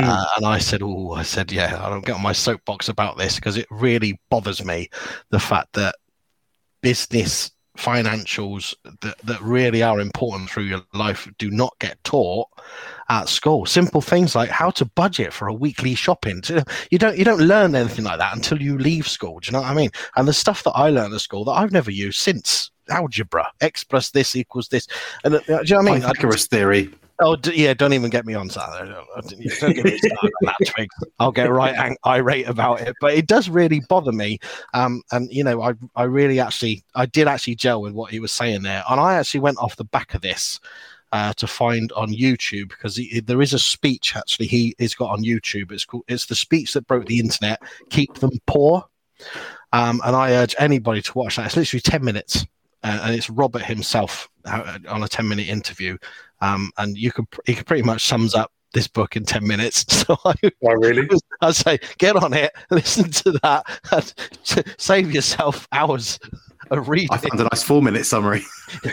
Mm. 0.00 0.04
Uh, 0.04 0.26
and 0.36 0.46
I 0.46 0.58
said, 0.58 0.82
"Oh, 0.82 1.12
I 1.12 1.22
said, 1.22 1.52
yeah, 1.52 1.84
I 1.84 1.88
don't 1.88 2.04
get 2.04 2.16
on 2.16 2.22
my 2.22 2.32
soapbox 2.32 2.88
about 2.88 3.18
this 3.18 3.36
because 3.36 3.56
it 3.56 3.66
really 3.70 4.18
bothers 4.30 4.64
me 4.64 4.88
the 5.30 5.40
fact 5.40 5.72
that 5.74 5.96
business 6.82 7.50
financials 7.78 8.74
that, 9.00 9.18
that 9.18 9.40
really 9.40 9.82
are 9.82 10.00
important 10.00 10.48
through 10.48 10.62
your 10.62 10.82
life 10.92 11.28
do 11.38 11.50
not 11.50 11.74
get 11.80 12.02
taught 12.04 12.48
at 13.08 13.28
school. 13.28 13.66
Simple 13.66 14.00
things 14.00 14.34
like 14.34 14.48
how 14.48 14.70
to 14.70 14.84
budget 14.84 15.32
for 15.32 15.48
a 15.48 15.54
weekly 15.54 15.94
shopping. 15.94 16.42
You 16.90 16.98
don't 16.98 17.18
you 17.18 17.24
don't 17.24 17.40
learn 17.40 17.74
anything 17.74 18.04
like 18.04 18.18
that 18.18 18.34
until 18.34 18.62
you 18.62 18.78
leave 18.78 19.08
school. 19.08 19.40
Do 19.40 19.48
you 19.48 19.52
know 19.52 19.60
what 19.60 19.70
i 19.70 19.74
mean? 19.74 19.90
And 20.16 20.28
the 20.28 20.32
stuff 20.32 20.62
that 20.64 20.72
i 20.72 20.88
learned 20.90 21.14
at 21.14 21.20
school 21.20 21.44
that 21.44 21.52
i've 21.52 21.72
never 21.72 21.90
used 21.90 22.18
since. 22.18 22.70
Algebra 22.90 23.50
x 23.62 23.82
plus 23.82 24.10
this 24.10 24.36
equals 24.36 24.68
this. 24.68 24.86
And 25.24 25.36
uh, 25.36 25.40
do 25.40 25.52
you 25.52 25.74
know 25.74 25.76
what 25.78 25.88
i 25.88 25.92
mean? 25.92 26.00
Pythagoras 26.02 26.46
theory 26.46 26.90
Oh 27.20 27.36
d- 27.36 27.52
yeah, 27.54 27.74
don't 27.74 27.92
even 27.92 28.10
get 28.10 28.26
me 28.26 28.34
on 28.34 28.48
that. 28.48 28.88
Don't 29.16 29.28
get 29.28 29.38
me 29.38 29.48
started 29.48 29.86
on 29.86 30.30
that 30.42 30.88
I'll 31.20 31.30
get 31.32 31.50
right 31.50 31.74
ang- 31.74 31.96
irate 32.04 32.48
about 32.48 32.80
it. 32.80 32.96
But 33.00 33.14
it 33.14 33.26
does 33.28 33.48
really 33.48 33.80
bother 33.88 34.12
me. 34.12 34.38
Um, 34.74 35.02
and 35.12 35.32
you 35.32 35.44
know, 35.44 35.62
I 35.62 35.74
I 35.94 36.04
really 36.04 36.40
actually 36.40 36.82
I 36.96 37.06
did 37.06 37.28
actually 37.28 37.54
gel 37.54 37.80
with 37.82 37.92
what 37.92 38.10
he 38.10 38.18
was 38.20 38.32
saying 38.32 38.62
there, 38.62 38.82
and 38.90 39.00
I 39.00 39.14
actually 39.14 39.40
went 39.40 39.58
off 39.58 39.76
the 39.76 39.84
back 39.84 40.14
of 40.14 40.22
this. 40.22 40.60
uh, 41.12 41.32
to 41.34 41.46
find 41.46 41.92
on 41.92 42.08
YouTube 42.12 42.70
because 42.70 42.96
he, 42.96 43.20
there 43.20 43.40
is 43.42 43.52
a 43.54 43.58
speech 43.58 44.16
actually 44.16 44.46
he 44.48 44.74
has 44.80 44.94
got 44.94 45.10
on 45.12 45.22
YouTube. 45.22 45.70
It's 45.72 45.84
called 45.84 46.04
it's 46.08 46.26
the 46.26 46.34
speech 46.34 46.72
that 46.74 46.86
broke 46.88 47.06
the 47.06 47.20
internet. 47.20 47.62
Keep 47.90 48.14
them 48.18 48.32
poor, 48.46 48.84
um, 49.72 50.00
and 50.04 50.16
I 50.16 50.32
urge 50.32 50.54
anybody 50.58 51.02
to 51.02 51.12
watch 51.18 51.36
that. 51.36 51.46
It's 51.46 51.56
literally 51.56 51.80
ten 51.82 52.04
minutes, 52.04 52.46
uh, 52.82 53.00
and 53.04 53.14
it's 53.14 53.30
Robert 53.30 53.62
himself 53.64 54.28
uh, 54.44 54.78
on 54.88 55.02
a 55.04 55.08
ten 55.08 55.28
minute 55.28 55.48
interview, 55.48 55.96
um, 56.44 56.70
and 56.76 56.96
you 56.96 57.10
could 57.10 57.26
he 57.46 57.54
could 57.54 57.66
pretty 57.66 57.82
much 57.82 58.06
sums 58.06 58.34
up 58.34 58.52
this 58.74 58.88
book 58.88 59.16
in 59.16 59.24
10 59.24 59.46
minutes. 59.46 59.84
So 60.04 60.18
I, 60.26 60.34
oh, 60.44 60.72
really? 60.74 61.08
I'd 61.40 61.54
say 61.54 61.78
get 61.96 62.16
on 62.16 62.34
it, 62.34 62.52
listen 62.70 63.10
to 63.10 63.32
that, 63.42 63.64
and 63.90 64.12
save 64.76 65.12
yourself 65.12 65.66
hours 65.72 66.18
of 66.70 66.90
reading. 66.90 67.08
I 67.10 67.16
found 67.16 67.40
a 67.40 67.44
nice 67.44 67.62
four 67.62 67.80
minute 67.80 68.04
summary. 68.04 68.40
so, 68.40 68.90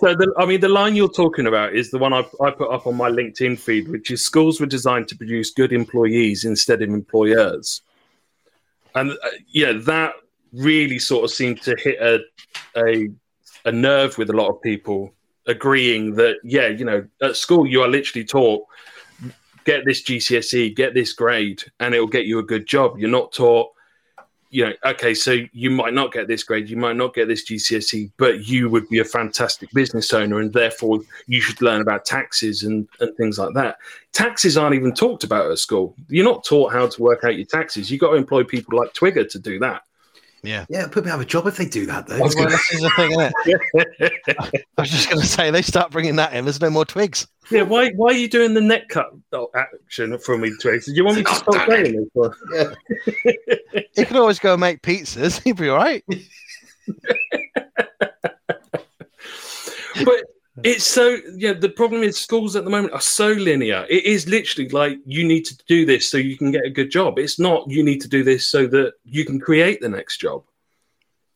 the, 0.00 0.34
I 0.36 0.44
mean, 0.44 0.60
the 0.60 0.68
line 0.68 0.96
you're 0.96 1.08
talking 1.08 1.46
about 1.46 1.74
is 1.74 1.90
the 1.90 1.98
one 1.98 2.12
I, 2.12 2.26
I 2.42 2.50
put 2.50 2.70
up 2.70 2.86
on 2.86 2.96
my 2.96 3.08
LinkedIn 3.08 3.58
feed, 3.58 3.88
which 3.88 4.10
is 4.10 4.22
schools 4.22 4.60
were 4.60 4.66
designed 4.66 5.08
to 5.08 5.16
produce 5.16 5.50
good 5.50 5.72
employees 5.72 6.44
instead 6.44 6.82
of 6.82 6.90
employers. 6.90 7.80
And, 8.94 9.12
uh, 9.12 9.30
yeah, 9.48 9.72
that 9.72 10.14
really 10.52 10.98
sort 10.98 11.24
of 11.24 11.30
seemed 11.30 11.62
to 11.62 11.74
hit 11.78 11.98
a, 12.00 12.20
a, 12.76 13.08
a 13.64 13.72
nerve 13.72 14.18
with 14.18 14.30
a 14.30 14.34
lot 14.34 14.48
of 14.48 14.60
people 14.62 15.12
agreeing 15.46 16.14
that 16.14 16.36
yeah, 16.44 16.68
you 16.68 16.84
know, 16.84 17.06
at 17.22 17.36
school 17.36 17.66
you 17.66 17.82
are 17.82 17.88
literally 17.88 18.24
taught 18.24 18.64
get 19.64 19.84
this 19.84 20.02
GCSE, 20.02 20.74
get 20.74 20.94
this 20.94 21.12
grade, 21.12 21.62
and 21.80 21.94
it 21.94 22.00
will 22.00 22.06
get 22.06 22.26
you 22.26 22.38
a 22.38 22.42
good 22.42 22.66
job. 22.66 22.98
You're 22.98 23.10
not 23.10 23.32
taught, 23.32 23.70
you 24.50 24.66
know, 24.66 24.72
okay, 24.84 25.14
so 25.14 25.38
you 25.52 25.70
might 25.70 25.94
not 25.94 26.12
get 26.12 26.26
this 26.26 26.42
grade, 26.42 26.68
you 26.68 26.76
might 26.76 26.96
not 26.96 27.14
get 27.14 27.28
this 27.28 27.48
GCSE, 27.48 28.10
but 28.16 28.46
you 28.46 28.68
would 28.68 28.88
be 28.88 28.98
a 28.98 29.04
fantastic 29.04 29.70
business 29.72 30.12
owner, 30.12 30.40
and 30.40 30.52
therefore 30.52 31.00
you 31.26 31.40
should 31.40 31.62
learn 31.62 31.80
about 31.80 32.04
taxes 32.04 32.62
and, 32.62 32.88
and 33.00 33.16
things 33.16 33.38
like 33.38 33.54
that. 33.54 33.76
Taxes 34.12 34.56
aren't 34.56 34.74
even 34.74 34.92
talked 34.92 35.24
about 35.24 35.50
at 35.50 35.58
school. 35.58 35.94
You're 36.08 36.24
not 36.24 36.44
taught 36.44 36.72
how 36.72 36.86
to 36.88 37.02
work 37.02 37.24
out 37.24 37.36
your 37.36 37.46
taxes. 37.46 37.90
You've 37.90 38.00
got 38.00 38.10
to 38.10 38.16
employ 38.16 38.44
people 38.44 38.76
like 38.76 38.92
Twigger 38.92 39.28
to 39.30 39.38
do 39.38 39.58
that. 39.60 39.82
Yeah. 40.42 40.66
Yeah, 40.68 40.86
put 40.88 41.04
me 41.04 41.10
out 41.10 41.16
of 41.16 41.20
a 41.20 41.24
job 41.26 41.46
if 41.46 41.56
they 41.56 41.66
do 41.66 41.86
that, 41.86 42.06
though. 42.06 42.18
Well, 42.18 42.28
this 42.28 42.72
is 42.72 42.80
the 42.80 42.90
thing, 42.90 43.12
isn't 43.12 43.32
it? 43.46 44.64
I 44.78 44.80
was 44.80 44.90
just 44.90 45.10
going 45.10 45.20
to 45.20 45.26
say, 45.26 45.50
they 45.50 45.62
start 45.62 45.90
bringing 45.90 46.16
that 46.16 46.32
in. 46.32 46.44
There's 46.44 46.60
no 46.60 46.70
more 46.70 46.84
twigs. 46.84 47.26
Yeah, 47.50 47.62
why 47.62 47.90
why 47.90 48.10
are 48.10 48.16
you 48.16 48.28
doing 48.28 48.54
the 48.54 48.60
neck 48.60 48.88
cut 48.88 49.10
oh, 49.32 49.50
action 49.54 50.16
for 50.18 50.38
me, 50.38 50.52
Twigs? 50.60 50.86
Do 50.86 50.92
you 50.92 51.04
want 51.04 51.16
me 51.16 51.24
to 51.24 51.34
stop 51.34 51.64
playing 51.64 52.08
this? 52.14 52.32
Yeah. 52.54 53.80
you 53.96 54.06
can 54.06 54.16
always 54.16 54.38
go 54.38 54.52
and 54.52 54.60
make 54.60 54.82
pizzas. 54.82 55.42
He'd 55.44 55.56
be 55.56 55.68
all 55.68 55.76
right. 55.76 56.04
but 60.04 60.24
it's 60.64 60.84
so 60.84 61.18
yeah. 61.34 61.52
The 61.52 61.68
problem 61.68 62.02
is 62.02 62.18
schools 62.18 62.56
at 62.56 62.64
the 62.64 62.70
moment 62.70 62.92
are 62.92 63.00
so 63.00 63.28
linear. 63.28 63.86
It 63.88 64.04
is 64.04 64.28
literally 64.28 64.68
like 64.70 64.98
you 65.04 65.26
need 65.26 65.44
to 65.46 65.56
do 65.68 65.84
this 65.84 66.10
so 66.10 66.16
you 66.18 66.36
can 66.36 66.50
get 66.50 66.64
a 66.64 66.70
good 66.70 66.90
job. 66.90 67.18
It's 67.18 67.38
not 67.38 67.70
you 67.70 67.82
need 67.84 68.00
to 68.02 68.08
do 68.08 68.24
this 68.24 68.48
so 68.48 68.66
that 68.68 68.94
you 69.04 69.24
can 69.24 69.40
create 69.40 69.80
the 69.80 69.88
next 69.88 70.18
job. 70.18 70.44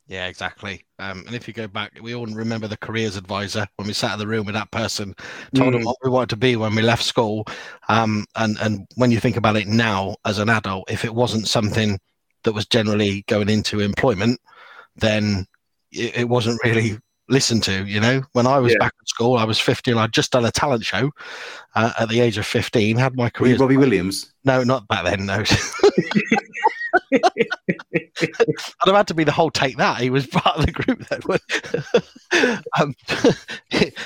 Yeah, 0.07 0.27
exactly. 0.27 0.85
Um, 0.99 1.25
and 1.27 1.35
if 1.35 1.49
you 1.49 1.55
go 1.55 1.67
back, 1.67 1.99
we 2.03 2.15
all 2.15 2.27
remember 2.27 2.69
the 2.69 2.77
careers 2.77 3.17
advisor 3.17 3.67
when 3.77 3.87
we 3.87 3.95
sat 3.95 4.13
in 4.13 4.19
the 4.19 4.27
room 4.27 4.45
with 4.45 4.55
that 4.55 4.71
person, 4.71 5.15
told 5.55 5.71
mm. 5.71 5.79
them 5.79 5.85
what 5.85 5.97
we 6.05 6.11
wanted 6.11 6.29
to 6.31 6.37
be 6.37 6.57
when 6.57 6.75
we 6.75 6.83
left 6.83 7.03
school. 7.03 7.47
Um, 7.89 8.27
and 8.37 8.59
and 8.61 8.87
when 8.97 9.11
you 9.11 9.21
think 9.21 9.37
about 9.37 9.57
it 9.57 9.67
now 9.67 10.17
as 10.25 10.39
an 10.39 10.51
adult, 10.51 10.91
if 10.91 11.05
it 11.05 11.15
wasn't 11.15 11.49
something 11.49 11.99
that 12.43 12.53
was 12.53 12.67
generally 12.67 13.25
going 13.29 13.49
into 13.49 13.81
employment, 13.81 14.39
then 14.97 15.47
it, 15.91 16.19
it 16.19 16.29
wasn't 16.29 16.63
really 16.65 16.99
listen 17.29 17.61
to. 17.63 17.85
You 17.85 18.01
know, 18.01 18.23
when 18.33 18.47
I 18.47 18.59
was 18.59 18.73
yeah. 18.73 18.79
back 18.79 18.93
at 19.01 19.09
school, 19.09 19.37
I 19.37 19.45
was 19.45 19.59
15. 19.59 19.97
I'd 19.97 20.13
just 20.13 20.33
done 20.33 20.45
a 20.45 20.51
talent 20.51 20.85
show 20.85 21.11
uh, 21.75 21.93
at 21.99 22.09
the 22.09 22.21
age 22.21 22.39
of 22.39 22.47
15. 22.47 22.97
Had 22.97 23.17
my 23.17 23.31
career. 23.31 23.57
Robbie 23.57 23.77
Williams? 23.77 24.33
No, 24.45 24.63
not 24.63 24.87
back 24.89 25.05
then. 25.05 25.27
No. 25.27 25.43
I'd 28.21 28.87
have 28.87 28.95
had 28.95 29.09
to 29.09 29.15
be 29.15 29.25
the 29.25 29.33
whole 29.33 29.51
take 29.51 29.77
that. 29.79 30.01
He 30.01 30.11
was 30.11 30.27
part 30.33 30.59
of 30.59 30.67
the 30.67 30.73
group 30.73 31.07
then. 31.09 32.65
um, 32.79 32.95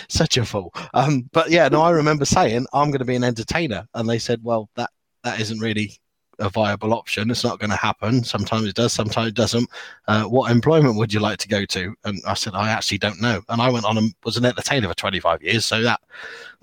such 0.08 0.37
a 0.37 0.44
fool. 0.44 0.72
Um, 0.94 1.28
but 1.32 1.50
yeah, 1.50 1.68
no, 1.68 1.82
I 1.82 1.90
remember 1.90 2.25
saying 2.25 2.66
I'm 2.72 2.90
going 2.90 3.00
to 3.00 3.04
be 3.04 3.16
an 3.16 3.25
entertainer, 3.25 3.87
and 3.94 4.08
they 4.08 4.18
said, 4.18 4.40
"Well, 4.42 4.68
that 4.76 4.90
that 5.25 5.40
isn't 5.40 5.58
really 5.58 5.98
a 6.38 6.49
viable 6.49 6.95
option. 6.95 7.30
It's 7.30 7.45
not 7.45 7.59
going 7.59 7.71
to 7.71 7.76
happen. 7.76 8.23
Sometimes 8.25 8.66
it 8.66 8.75
does, 8.75 8.92
sometimes 8.92 9.28
it 9.28 9.35
doesn't. 9.35 9.68
Uh, 10.07 10.25
what 10.25 10.50
employment 10.50 10.97
would 10.97 11.12
you 11.12 11.21
like 11.21 11.38
to 11.38 11.49
go 11.49 11.64
to? 11.64 11.95
And 12.04 12.21
I 12.26 12.35
said, 12.35 12.54
I 12.54 12.71
actually 12.71 12.99
don't 12.99 13.21
know. 13.21 13.42
And 13.49 13.61
I 13.61 13.71
went 13.71 13.85
on 13.85 13.99
and 13.99 14.14
was 14.25 14.37
an 14.37 14.45
entertainer 14.45 14.88
for 14.88 14.95
25 14.95 15.42
years. 15.42 15.64
So 15.64 15.83
that 15.83 16.00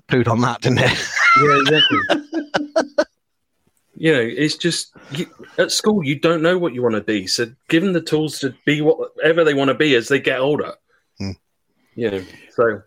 pooed 0.08 0.28
on 0.28 0.40
that, 0.42 0.60
didn't 0.62 0.78
it? 0.78 1.08
Yeah, 1.38 1.60
exactly. 1.60 1.98
you 3.96 4.12
know, 4.12 4.20
it's 4.20 4.56
just 4.56 4.94
you, 5.10 5.26
at 5.58 5.72
school, 5.72 6.02
you 6.04 6.18
don't 6.18 6.42
know 6.42 6.58
what 6.58 6.74
you 6.74 6.82
want 6.82 6.94
to 6.94 7.02
be. 7.02 7.26
So 7.26 7.46
give 7.68 7.82
them 7.82 7.92
the 7.92 8.00
tools 8.00 8.38
to 8.40 8.54
be 8.64 8.80
whatever 8.80 9.44
they 9.44 9.54
want 9.54 9.68
to 9.68 9.74
be 9.74 9.94
as 9.94 10.08
they 10.08 10.20
get 10.20 10.40
older. 10.40 10.72
Hmm. 11.18 11.32
You 11.94 12.10
know, 12.10 12.24
so 12.54 12.82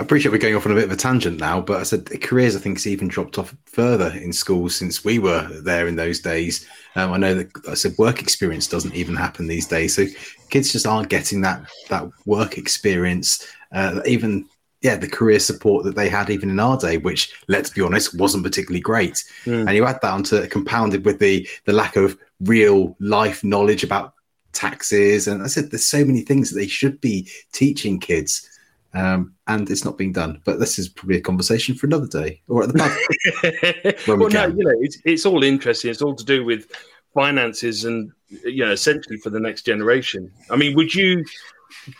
I 0.00 0.02
appreciate 0.02 0.32
we're 0.32 0.38
going 0.38 0.56
off 0.56 0.64
on 0.64 0.72
a 0.72 0.76
bit 0.76 0.84
of 0.84 0.92
a 0.92 0.96
tangent 0.96 1.38
now, 1.38 1.60
but 1.60 1.78
I 1.78 1.82
said 1.82 2.08
careers, 2.22 2.56
I 2.56 2.58
think, 2.58 2.78
has 2.78 2.86
even 2.86 3.06
dropped 3.06 3.36
off 3.36 3.54
further 3.66 4.08
in 4.16 4.32
schools 4.32 4.74
since 4.74 5.04
we 5.04 5.18
were 5.18 5.46
there 5.60 5.86
in 5.88 5.96
those 5.96 6.20
days. 6.20 6.66
Um, 6.96 7.12
I 7.12 7.18
know 7.18 7.34
that 7.34 7.50
I 7.68 7.74
said 7.74 7.98
work 7.98 8.22
experience 8.22 8.66
doesn't 8.66 8.94
even 8.94 9.14
happen 9.14 9.46
these 9.46 9.66
days, 9.66 9.94
so 9.94 10.06
kids 10.48 10.72
just 10.72 10.86
aren't 10.86 11.10
getting 11.10 11.42
that 11.42 11.66
that 11.90 12.08
work 12.24 12.56
experience. 12.56 13.46
Uh, 13.72 14.00
even 14.06 14.48
yeah, 14.80 14.96
the 14.96 15.06
career 15.06 15.38
support 15.38 15.84
that 15.84 15.96
they 15.96 16.08
had 16.08 16.30
even 16.30 16.48
in 16.48 16.60
our 16.60 16.78
day, 16.78 16.96
which 16.96 17.34
let's 17.48 17.68
be 17.68 17.82
honest, 17.82 18.18
wasn't 18.18 18.42
particularly 18.42 18.80
great. 18.80 19.22
Mm. 19.44 19.66
And 19.66 19.76
you 19.76 19.84
add 19.84 19.98
that 20.00 20.14
onto 20.14 20.46
compounded 20.46 21.04
with 21.04 21.18
the 21.18 21.46
the 21.66 21.74
lack 21.74 21.96
of 21.96 22.16
real 22.40 22.96
life 23.00 23.44
knowledge 23.44 23.84
about 23.84 24.14
taxes, 24.54 25.28
and 25.28 25.42
I 25.42 25.46
said 25.46 25.70
there's 25.70 25.84
so 25.84 26.06
many 26.06 26.22
things 26.22 26.48
that 26.48 26.58
they 26.58 26.68
should 26.68 27.02
be 27.02 27.28
teaching 27.52 28.00
kids 28.00 28.49
um, 28.94 29.34
and 29.46 29.70
it's 29.70 29.84
not 29.84 29.98
being 29.98 30.12
done. 30.12 30.40
But 30.44 30.58
this 30.58 30.78
is 30.78 30.88
probably 30.88 31.18
a 31.18 31.20
conversation 31.20 31.74
for 31.74 31.86
another 31.86 32.06
day 32.06 32.40
or 32.48 32.62
at 32.62 32.72
the 32.72 32.78
pub. 32.78 34.08
well, 34.08 34.16
we 34.16 34.32
no, 34.32 34.46
you 34.48 34.64
know, 34.64 34.74
it's, 34.80 34.98
it's 35.04 35.26
all 35.26 35.42
interesting. 35.42 35.90
It's 35.90 36.02
all 36.02 36.14
to 36.14 36.24
do 36.24 36.44
with 36.44 36.70
finances 37.14 37.84
and, 37.84 38.12
you 38.44 38.64
know, 38.64 38.72
essentially 38.72 39.16
for 39.18 39.30
the 39.30 39.40
next 39.40 39.62
generation. 39.62 40.30
I 40.50 40.56
mean, 40.56 40.74
would 40.74 40.94
you 40.94 41.24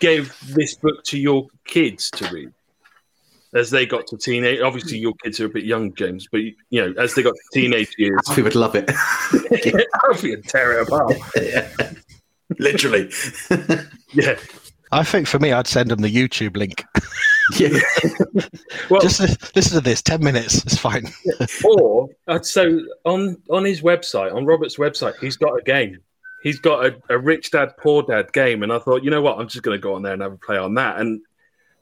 give 0.01 0.37
this 0.55 0.75
book 0.75 1.03
to 1.05 1.19
your 1.19 1.47
kids 1.65 2.11
to 2.13 2.29
read? 2.33 2.53
As 3.53 3.69
they 3.71 3.85
got 3.85 4.07
to 4.07 4.17
teenage, 4.17 4.61
obviously 4.61 4.99
your 4.99 5.15
kids 5.25 5.41
are 5.41 5.47
a 5.47 5.49
bit 5.49 5.65
young, 5.65 5.93
James, 5.95 6.29
but 6.31 6.41
you 6.41 6.55
know, 6.71 6.95
as 6.97 7.15
they 7.15 7.23
got 7.25 7.35
to 7.35 7.61
teenage 7.61 7.93
years, 7.99 8.21
Alfie 8.29 8.43
would 8.43 8.55
love 8.55 8.77
it. 8.77 8.89
Alfie 10.05 10.31
would 10.31 10.45
tear 10.45 10.79
it 10.79 10.87
apart. 10.87 11.17
yeah. 11.35 11.69
Literally. 12.61 13.11
yeah. 14.13 14.39
I 14.93 15.05
think 15.05 15.27
for 15.27 15.39
me, 15.39 15.53
I'd 15.53 15.67
send 15.67 15.91
them 15.91 16.01
the 16.01 16.13
YouTube 16.13 16.57
link. 16.57 16.85
yeah. 17.59 17.79
well, 18.91 19.01
just 19.01 19.21
listen 19.55 19.79
to 19.79 19.81
this. 19.81 20.03
Ten 20.03 20.23
minutes. 20.23 20.65
It's 20.65 20.79
fine. 20.79 21.07
or 21.65 22.09
uh, 22.27 22.41
so 22.43 22.81
on 23.05 23.37
on 23.51 23.65
his 23.65 23.83
website, 23.83 24.35
on 24.35 24.47
Robert's 24.47 24.77
website, 24.77 25.17
he's 25.21 25.37
got 25.37 25.59
a 25.59 25.63
game. 25.63 25.99
He's 26.43 26.59
got 26.59 26.87
a, 26.87 26.97
a 27.11 27.19
rich 27.19 27.51
dad, 27.51 27.77
poor 27.77 28.03
dad 28.03 28.33
game, 28.33 28.63
and 28.63 28.73
I 28.73 28.79
thought, 28.79 29.05
you 29.05 29.11
know 29.11 29.21
what, 29.21 29.39
I'm 29.39 29.49
just 29.49 29.63
going 29.63 29.79
to 29.79 29.83
go 29.83 29.95
on 29.95 30.03
there 30.03 30.15
and 30.15 30.23
have 30.23 30.33
a 30.33 30.39
play 30.39 30.57
on 30.57 30.75
that, 30.75 30.99
and 30.99 31.21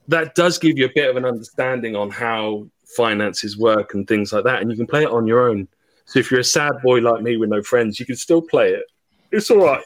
that 0.08 0.34
does 0.34 0.58
give 0.58 0.76
you 0.76 0.86
a 0.86 0.92
bit 0.92 1.08
of 1.08 1.16
an 1.16 1.24
understanding 1.24 1.94
on 1.94 2.10
how 2.10 2.66
finances 2.96 3.56
work 3.56 3.94
and 3.94 4.08
things 4.08 4.32
like 4.32 4.44
that, 4.44 4.60
and 4.60 4.70
you 4.70 4.76
can 4.76 4.86
play 4.86 5.04
it 5.04 5.10
on 5.10 5.28
your 5.28 5.48
own. 5.48 5.68
So 6.06 6.18
if 6.18 6.30
you're 6.30 6.40
a 6.40 6.44
sad 6.44 6.72
boy 6.82 6.98
like 6.98 7.22
me 7.22 7.36
with 7.36 7.50
no 7.50 7.62
friends, 7.62 8.00
you 8.00 8.06
can 8.06 8.16
still 8.16 8.42
play 8.42 8.72
it. 8.72 8.84
It's 9.30 9.50
all 9.50 9.58
right. 9.58 9.84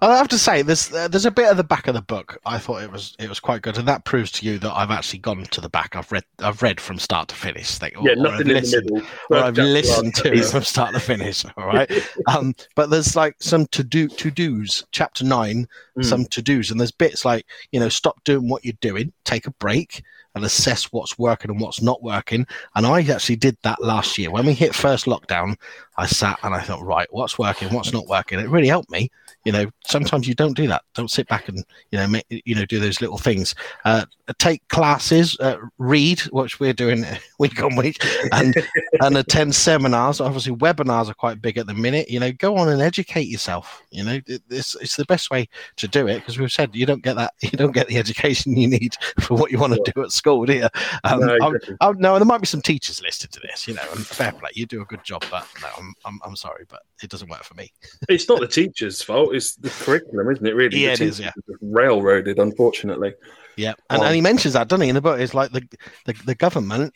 I 0.00 0.16
have 0.16 0.28
to 0.28 0.38
say, 0.38 0.62
there's 0.62 0.92
uh, 0.92 1.08
there's 1.08 1.26
a 1.26 1.30
bit 1.30 1.46
at 1.46 1.56
the 1.56 1.64
back 1.64 1.88
of 1.88 1.94
the 1.94 2.02
book. 2.02 2.38
I 2.46 2.58
thought 2.58 2.82
it 2.82 2.90
was 2.90 3.16
it 3.18 3.28
was 3.28 3.40
quite 3.40 3.62
good, 3.62 3.78
and 3.78 3.88
that 3.88 4.04
proves 4.04 4.30
to 4.32 4.46
you 4.46 4.58
that 4.58 4.72
I've 4.72 4.90
actually 4.90 5.20
gone 5.20 5.44
to 5.44 5.60
the 5.60 5.68
back. 5.68 5.96
I've 5.96 6.10
read 6.12 6.24
I've 6.40 6.62
read 6.62 6.80
from 6.80 6.98
start 6.98 7.28
to 7.28 7.34
finish. 7.34 7.78
Yeah, 7.80 8.12
or, 8.12 8.16
nothing 8.16 8.24
or 8.24 8.40
in 8.40 8.48
listened, 8.48 8.88
the 8.88 8.92
middle. 8.94 9.08
Or 9.30 9.38
I've 9.38 9.56
listened 9.56 10.14
to 10.16 10.32
it 10.32 10.44
from 10.44 10.62
start 10.62 10.94
to 10.94 11.00
finish. 11.00 11.44
All 11.56 11.66
right, 11.66 11.90
um, 12.26 12.54
but 12.74 12.90
there's 12.90 13.16
like 13.16 13.36
some 13.40 13.66
to 13.68 13.82
do 13.82 14.08
to 14.08 14.30
dos. 14.30 14.84
Chapter 14.92 15.24
nine, 15.24 15.66
mm. 15.96 16.04
some 16.04 16.26
to 16.26 16.42
dos, 16.42 16.70
and 16.70 16.78
there's 16.78 16.92
bits 16.92 17.24
like 17.24 17.46
you 17.72 17.80
know, 17.80 17.88
stop 17.88 18.22
doing 18.24 18.48
what 18.48 18.64
you're 18.64 18.74
doing, 18.80 19.12
take 19.24 19.46
a 19.46 19.52
break, 19.52 20.02
and 20.34 20.44
assess 20.44 20.84
what's 20.92 21.18
working 21.18 21.50
and 21.50 21.60
what's 21.60 21.82
not 21.82 22.02
working. 22.02 22.46
And 22.74 22.86
I 22.86 23.02
actually 23.02 23.36
did 23.36 23.56
that 23.62 23.82
last 23.82 24.18
year 24.18 24.30
when 24.30 24.46
we 24.46 24.54
hit 24.54 24.74
first 24.74 25.06
lockdown. 25.06 25.56
I 25.98 26.06
sat 26.06 26.38
and 26.42 26.54
I 26.54 26.62
thought, 26.62 26.82
right, 26.82 27.08
what's 27.10 27.38
working, 27.38 27.68
what's 27.74 27.92
not 27.92 28.06
working. 28.06 28.38
It 28.38 28.48
really 28.48 28.68
helped 28.68 28.90
me 28.90 29.10
you 29.48 29.52
know, 29.52 29.70
sometimes 29.86 30.28
you 30.28 30.34
don't 30.34 30.56
do 30.56 30.66
that. 30.66 30.82
Don't 30.94 31.10
sit 31.10 31.26
back 31.28 31.48
and 31.48 31.64
you 31.90 31.98
know 31.98 32.06
make, 32.06 32.26
you 32.28 32.54
know 32.54 32.66
do 32.66 32.78
those 32.78 33.00
little 33.00 33.16
things. 33.16 33.54
Uh, 33.84 34.04
take 34.38 34.66
classes, 34.68 35.38
uh, 35.40 35.56
read, 35.78 36.20
which 36.32 36.60
we're 36.60 36.74
doing 36.74 37.04
week 37.38 37.62
on 37.62 37.76
week, 37.76 38.04
and 38.32 38.54
and 39.00 39.16
attend 39.16 39.54
seminars. 39.54 40.20
Obviously, 40.20 40.54
webinars 40.54 41.08
are 41.08 41.14
quite 41.14 41.40
big 41.40 41.56
at 41.56 41.66
the 41.66 41.72
minute. 41.72 42.10
You 42.10 42.20
know, 42.20 42.30
go 42.32 42.56
on 42.56 42.68
and 42.68 42.82
educate 42.82 43.28
yourself. 43.28 43.82
You 43.90 44.04
know, 44.04 44.20
it's 44.26 44.74
it's 44.76 44.96
the 44.96 45.06
best 45.06 45.30
way 45.30 45.48
to 45.76 45.88
do 45.88 46.06
it 46.08 46.16
because 46.16 46.38
we've 46.38 46.52
said 46.52 46.74
you 46.74 46.84
don't 46.84 47.02
get 47.02 47.16
that 47.16 47.32
you 47.40 47.50
don't 47.50 47.72
get 47.72 47.88
the 47.88 47.96
education 47.96 48.56
you 48.56 48.68
need 48.68 48.96
for 49.20 49.34
what 49.34 49.50
you 49.50 49.58
want 49.58 49.72
to 49.74 49.92
do 49.94 50.02
at 50.02 50.12
school, 50.12 50.44
do 50.44 50.54
you? 50.54 50.68
Um, 51.04 51.20
no, 51.20 51.38
I'm, 51.40 51.54
I'm, 51.80 51.98
no, 51.98 52.18
there 52.18 52.26
might 52.26 52.42
be 52.42 52.46
some 52.46 52.62
teachers 52.62 53.00
listed 53.00 53.30
to 53.32 53.40
this. 53.40 53.66
You 53.66 53.74
know, 53.74 53.88
and 53.92 54.04
fair 54.06 54.32
play, 54.32 54.50
you 54.54 54.66
do 54.66 54.82
a 54.82 54.84
good 54.84 55.04
job, 55.04 55.24
but 55.30 55.46
no, 55.62 55.68
I'm 55.78 55.87
I'm, 56.04 56.18
I'm 56.24 56.36
sorry, 56.36 56.64
but 56.68 56.82
it 57.02 57.10
doesn't 57.10 57.28
work 57.28 57.44
for 57.44 57.54
me. 57.54 57.72
it's 58.08 58.28
not 58.28 58.40
the 58.40 58.46
teacher's 58.46 59.02
fault; 59.02 59.34
it's 59.34 59.56
the 59.56 59.70
curriculum, 59.70 60.30
isn't 60.30 60.46
it? 60.46 60.54
Really, 60.54 60.84
yeah, 60.84 60.92
it 60.92 61.00
is. 61.00 61.20
Yeah, 61.20 61.32
railroaded, 61.60 62.38
unfortunately. 62.38 63.14
Yeah, 63.56 63.74
and, 63.90 64.00
um, 64.00 64.06
and 64.06 64.14
he 64.14 64.20
mentions 64.20 64.54
that, 64.54 64.68
doesn't 64.68 64.82
he, 64.82 64.88
in 64.88 64.94
the 64.94 65.00
book? 65.00 65.20
It's 65.20 65.34
like 65.34 65.52
the 65.52 65.62
the, 66.06 66.12
the 66.24 66.34
government 66.34 66.94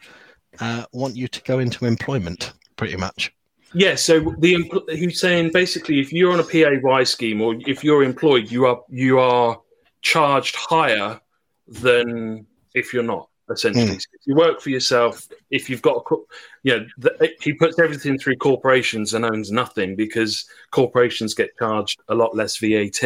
uh, 0.60 0.84
want 0.92 1.16
you 1.16 1.28
to 1.28 1.42
go 1.42 1.58
into 1.58 1.86
employment, 1.86 2.52
pretty 2.76 2.96
much. 2.96 3.32
Yeah, 3.74 3.94
so 3.94 4.34
the 4.38 4.70
he's 4.90 5.20
saying 5.20 5.50
basically, 5.52 6.00
if 6.00 6.12
you're 6.12 6.32
on 6.32 6.40
a 6.40 6.44
PAYE 6.44 7.04
scheme 7.04 7.40
or 7.40 7.54
if 7.66 7.82
you're 7.82 8.02
employed, 8.02 8.50
you 8.50 8.66
are 8.66 8.80
you 8.88 9.18
are 9.18 9.60
charged 10.02 10.56
higher 10.56 11.20
than 11.66 12.46
if 12.74 12.92
you're 12.92 13.02
not. 13.02 13.28
Essentially, 13.50 13.96
mm. 13.96 14.06
if 14.12 14.26
you 14.26 14.34
work 14.34 14.60
for 14.60 14.70
yourself, 14.70 15.26
if 15.52 15.70
you've 15.70 15.82
got, 15.82 15.98
a, 15.98 16.16
you 16.64 16.76
know, 16.78 16.86
the, 16.98 17.32
he 17.40 17.52
puts 17.52 17.78
everything 17.78 18.18
through 18.18 18.36
corporations 18.36 19.14
and 19.14 19.24
owns 19.24 19.52
nothing 19.52 19.94
because 19.94 20.46
corporations 20.70 21.34
get 21.34 21.56
charged 21.58 22.00
a 22.08 22.14
lot 22.14 22.34
less 22.34 22.56
VAT. 22.56 23.00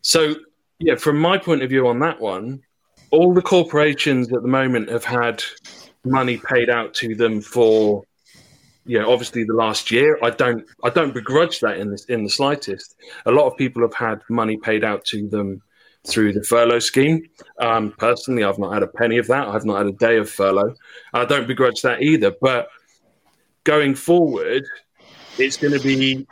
So, 0.00 0.36
yeah, 0.78 0.94
from 0.94 1.18
my 1.18 1.36
point 1.36 1.62
of 1.62 1.68
view 1.68 1.88
on 1.88 1.98
that 1.98 2.20
one, 2.20 2.62
all 3.10 3.34
the 3.34 3.42
corporations 3.42 4.32
at 4.32 4.40
the 4.40 4.48
moment 4.48 4.88
have 4.88 5.04
had 5.04 5.42
money 6.04 6.38
paid 6.38 6.70
out 6.70 6.94
to 6.94 7.14
them 7.14 7.40
for 7.40 8.04
you 8.86 8.98
know 8.98 9.12
obviously 9.12 9.44
the 9.44 9.52
last 9.52 9.90
year 9.90 10.18
i 10.22 10.30
don't 10.30 10.64
i 10.82 10.88
don't 10.88 11.12
begrudge 11.12 11.60
that 11.60 11.76
in 11.76 11.90
this 11.90 12.06
in 12.06 12.24
the 12.24 12.30
slightest 12.30 12.96
a 13.26 13.30
lot 13.30 13.46
of 13.46 13.54
people 13.58 13.82
have 13.82 13.92
had 13.92 14.22
money 14.30 14.56
paid 14.56 14.82
out 14.82 15.04
to 15.04 15.28
them 15.28 15.60
through 16.06 16.32
the 16.32 16.42
furlough 16.42 16.78
scheme 16.78 17.22
um, 17.60 17.92
personally 17.98 18.42
i've 18.42 18.58
not 18.58 18.72
had 18.72 18.82
a 18.82 18.86
penny 18.86 19.18
of 19.18 19.26
that 19.26 19.48
i've 19.48 19.64
not 19.64 19.78
had 19.78 19.86
a 19.86 19.92
day 19.92 20.16
of 20.16 20.28
furlough 20.28 20.74
i 21.12 21.24
don't 21.24 21.46
begrudge 21.46 21.82
that 21.82 22.02
either 22.02 22.34
but 22.40 22.68
going 23.64 23.94
forward 23.94 24.64
it's 25.38 25.56
going 25.56 25.72
to 25.72 25.80
be 25.80 26.26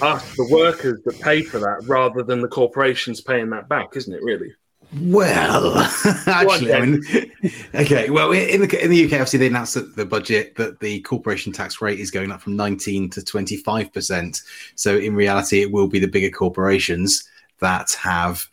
us 0.00 0.36
the 0.36 0.48
workers 0.50 1.00
that 1.04 1.20
pay 1.20 1.42
for 1.42 1.58
that 1.58 1.82
rather 1.86 2.22
than 2.22 2.40
the 2.40 2.48
corporations 2.48 3.20
paying 3.20 3.50
that 3.50 3.68
back 3.68 3.96
isn't 3.96 4.14
it 4.14 4.22
really 4.22 4.52
well, 5.00 5.78
actually, 6.26 6.72
I 6.72 6.80
mean, 6.80 7.02
okay. 7.74 8.08
Well, 8.08 8.30
in 8.30 8.60
the 8.60 8.84
in 8.84 8.90
the 8.90 9.04
UK, 9.04 9.12
obviously, 9.14 9.40
they 9.40 9.48
announced 9.48 9.74
that 9.74 9.96
the 9.96 10.06
budget 10.06 10.54
that 10.56 10.78
the 10.78 11.00
corporation 11.00 11.52
tax 11.52 11.82
rate 11.82 11.98
is 11.98 12.10
going 12.10 12.30
up 12.30 12.40
from 12.40 12.56
19 12.56 13.10
to 13.10 13.24
25 13.24 13.92
percent. 13.92 14.42
So, 14.76 14.96
in 14.96 15.16
reality, 15.16 15.60
it 15.60 15.72
will 15.72 15.88
be 15.88 15.98
the 15.98 16.06
bigger 16.06 16.30
corporations 16.30 17.28
that 17.58 17.92
have 18.00 18.48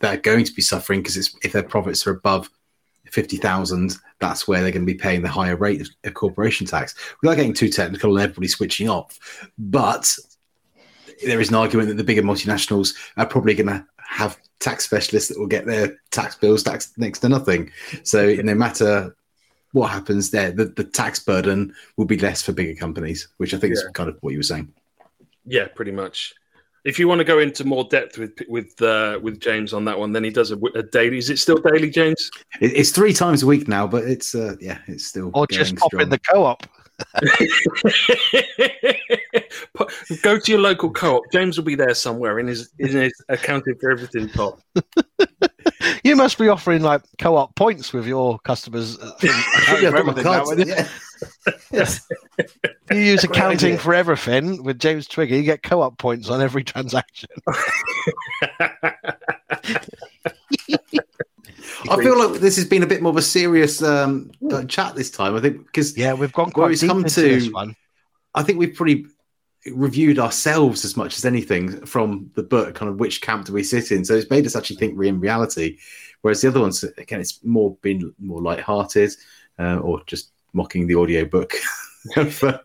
that 0.00 0.18
are 0.18 0.20
going 0.20 0.44
to 0.44 0.52
be 0.52 0.62
suffering 0.62 1.00
because 1.00 1.36
if 1.42 1.52
their 1.52 1.62
profits 1.62 2.06
are 2.06 2.12
above 2.12 2.50
50,000, 3.10 3.96
that's 4.20 4.46
where 4.46 4.62
they're 4.62 4.72
going 4.72 4.86
to 4.86 4.92
be 4.92 4.98
paying 4.98 5.22
the 5.22 5.28
higher 5.28 5.56
rate 5.56 5.80
of, 5.80 5.88
of 6.04 6.14
corporation 6.14 6.66
tax. 6.66 6.94
Without 7.22 7.36
getting 7.36 7.54
too 7.54 7.68
technical 7.68 8.16
and 8.16 8.22
everybody 8.22 8.48
switching 8.48 8.88
off, 8.88 9.18
but 9.58 10.14
there 11.24 11.40
is 11.40 11.48
an 11.48 11.56
argument 11.56 11.88
that 11.88 11.96
the 11.96 12.04
bigger 12.04 12.22
multinationals 12.22 12.94
are 13.16 13.26
probably 13.26 13.54
going 13.54 13.68
to 13.68 13.84
have 13.98 14.38
tax 14.60 14.84
specialists 14.84 15.28
that 15.28 15.38
will 15.38 15.46
get 15.46 15.66
their 15.66 15.98
tax 16.10 16.34
bills 16.36 16.62
taxed 16.62 16.96
next 16.98 17.20
to 17.20 17.28
nothing. 17.28 17.70
So 18.02 18.34
no 18.34 18.54
matter 18.54 19.16
what 19.72 19.90
happens 19.90 20.30
there, 20.30 20.50
the, 20.50 20.66
the 20.66 20.84
tax 20.84 21.18
burden 21.18 21.74
will 21.96 22.06
be 22.06 22.18
less 22.18 22.42
for 22.42 22.52
bigger 22.52 22.78
companies, 22.78 23.28
which 23.36 23.54
I 23.54 23.58
think 23.58 23.74
yeah. 23.74 23.82
is 23.82 23.90
kind 23.92 24.08
of 24.08 24.16
what 24.20 24.30
you 24.30 24.38
were 24.38 24.44
saying. 24.44 24.72
Yeah, 25.44 25.68
pretty 25.68 25.92
much. 25.92 26.34
If 26.88 26.98
you 26.98 27.06
want 27.06 27.18
to 27.18 27.24
go 27.24 27.38
into 27.38 27.66
more 27.66 27.84
depth 27.84 28.16
with 28.16 28.38
with 28.48 28.80
uh, 28.80 29.18
with 29.22 29.40
James 29.40 29.74
on 29.74 29.84
that 29.84 29.98
one, 29.98 30.12
then 30.12 30.24
he 30.24 30.30
does 30.30 30.50
a, 30.50 30.56
a 30.74 30.82
daily. 30.82 31.18
Is 31.18 31.28
it 31.28 31.38
still 31.38 31.58
daily, 31.58 31.90
James? 31.90 32.30
It, 32.62 32.72
it's 32.74 32.92
three 32.92 33.12
times 33.12 33.42
a 33.42 33.46
week 33.46 33.68
now, 33.68 33.86
but 33.86 34.04
it's 34.04 34.34
uh, 34.34 34.56
yeah, 34.58 34.78
it's 34.86 35.06
still. 35.06 35.30
Or 35.34 35.46
just 35.46 35.76
pop 35.76 35.90
strong. 35.90 36.04
in 36.04 36.08
the 36.08 36.18
co-op. 36.18 36.66
Go 40.22 40.38
to 40.38 40.50
your 40.50 40.60
local 40.60 40.90
co-op. 40.90 41.24
James 41.30 41.58
will 41.58 41.64
be 41.64 41.74
there 41.74 41.92
somewhere 41.92 42.38
in 42.38 42.46
his 42.46 42.70
in 42.78 42.88
his 42.88 43.12
accounting 43.28 43.74
for 43.78 43.90
everything 43.90 44.30
top. 44.30 44.62
you 46.04 46.16
must 46.16 46.38
be 46.38 46.48
offering 46.48 46.82
like 46.82 47.02
co-op 47.18 47.54
points 47.54 47.92
with 47.92 48.06
your 48.06 48.38
customers. 48.40 48.98
Uh, 48.98 49.12
yeah, 49.80 49.90
now, 49.90 50.44
yeah. 50.56 50.88
Yes. 51.70 52.06
You 52.90 53.00
use 53.00 53.22
accounting 53.22 53.76
for 53.76 53.92
everything 53.92 54.62
with 54.62 54.78
James 54.78 55.06
Twigger. 55.06 55.36
You 55.36 55.42
get 55.42 55.62
co-op 55.62 55.98
points 55.98 56.30
on 56.30 56.40
every 56.40 56.64
transaction. 56.64 57.28
I 61.90 61.96
feel 61.96 62.18
like 62.18 62.40
this 62.40 62.56
has 62.56 62.64
been 62.64 62.82
a 62.82 62.86
bit 62.86 63.02
more 63.02 63.10
of 63.10 63.18
a 63.18 63.22
serious 63.22 63.82
um, 63.82 64.30
uh, 64.50 64.64
chat 64.64 64.94
this 64.94 65.10
time. 65.10 65.36
I 65.36 65.40
think 65.40 65.66
because 65.66 65.98
yeah, 65.98 66.14
we've 66.14 66.32
gone 66.32 66.50
quite 66.50 66.78
deep 66.78 66.88
come 66.88 67.04
into 67.04 67.14
to, 67.14 67.20
this 67.20 67.52
one. 67.52 67.76
I 68.34 68.42
think 68.42 68.58
we've 68.58 68.74
pretty 68.74 69.06
reviewed 69.66 70.18
ourselves 70.18 70.84
as 70.84 70.96
much 70.96 71.18
as 71.18 71.24
anything 71.24 71.84
from 71.84 72.30
the 72.34 72.42
book. 72.42 72.74
Kind 72.74 72.90
of 72.90 72.98
which 72.98 73.20
camp 73.20 73.46
do 73.46 73.52
we 73.52 73.62
sit 73.62 73.92
in? 73.92 74.04
So 74.04 74.14
it's 74.14 74.30
made 74.30 74.46
us 74.46 74.56
actually 74.56 74.76
think 74.76 74.96
we're 74.96 75.08
in 75.08 75.20
reality. 75.20 75.78
Whereas 76.22 76.40
the 76.40 76.48
other 76.48 76.60
ones, 76.60 76.82
again, 76.82 77.20
it's 77.20 77.44
more 77.44 77.76
been 77.82 78.14
more 78.18 78.40
light-hearted 78.40 79.12
uh, 79.58 79.76
or 79.78 80.02
just 80.06 80.32
mocking 80.58 80.86
the 80.86 80.94
audio 80.96 81.24
book 81.24 81.54
for 82.30 82.60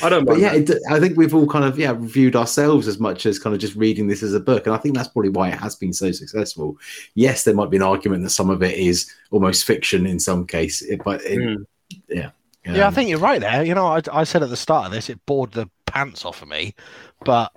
I 0.00 0.08
don't. 0.08 0.24
But 0.24 0.38
yeah, 0.38 0.54
it, 0.54 0.70
I 0.88 0.98
think 0.98 1.16
we've 1.16 1.34
all 1.34 1.46
kind 1.46 1.64
of 1.64 1.78
yeah 1.78 1.90
reviewed 1.90 2.36
ourselves 2.36 2.88
as 2.88 2.98
much 2.98 3.26
as 3.26 3.38
kind 3.38 3.54
of 3.54 3.60
just 3.60 3.74
reading 3.74 4.06
this 4.06 4.22
as 4.22 4.32
a 4.32 4.40
book, 4.40 4.66
and 4.66 4.74
I 4.74 4.78
think 4.78 4.96
that's 4.96 5.08
probably 5.08 5.30
why 5.30 5.48
it 5.48 5.58
has 5.58 5.74
been 5.74 5.92
so 5.92 6.12
successful. 6.12 6.78
Yes, 7.14 7.44
there 7.44 7.54
might 7.54 7.70
be 7.70 7.76
an 7.76 7.82
argument 7.82 8.22
that 8.22 8.30
some 8.30 8.48
of 8.48 8.62
it 8.62 8.78
is 8.78 9.12
almost 9.30 9.64
fiction 9.64 10.06
in 10.06 10.18
some 10.18 10.46
case, 10.46 10.82
but 11.04 11.20
it, 11.22 11.38
mm. 11.38 11.66
yeah. 12.08 12.30
Um, 12.64 12.76
yeah, 12.76 12.86
I 12.86 12.90
think 12.90 13.10
you're 13.10 13.18
right 13.18 13.40
there. 13.40 13.64
You 13.64 13.74
know, 13.74 13.86
I, 13.86 14.00
I 14.12 14.24
said 14.24 14.42
at 14.42 14.48
the 14.48 14.56
start 14.56 14.86
of 14.86 14.92
this, 14.92 15.10
it 15.10 15.24
bored 15.26 15.52
the 15.52 15.68
pants 15.86 16.24
off 16.24 16.42
of 16.42 16.48
me, 16.48 16.74
but 17.24 17.52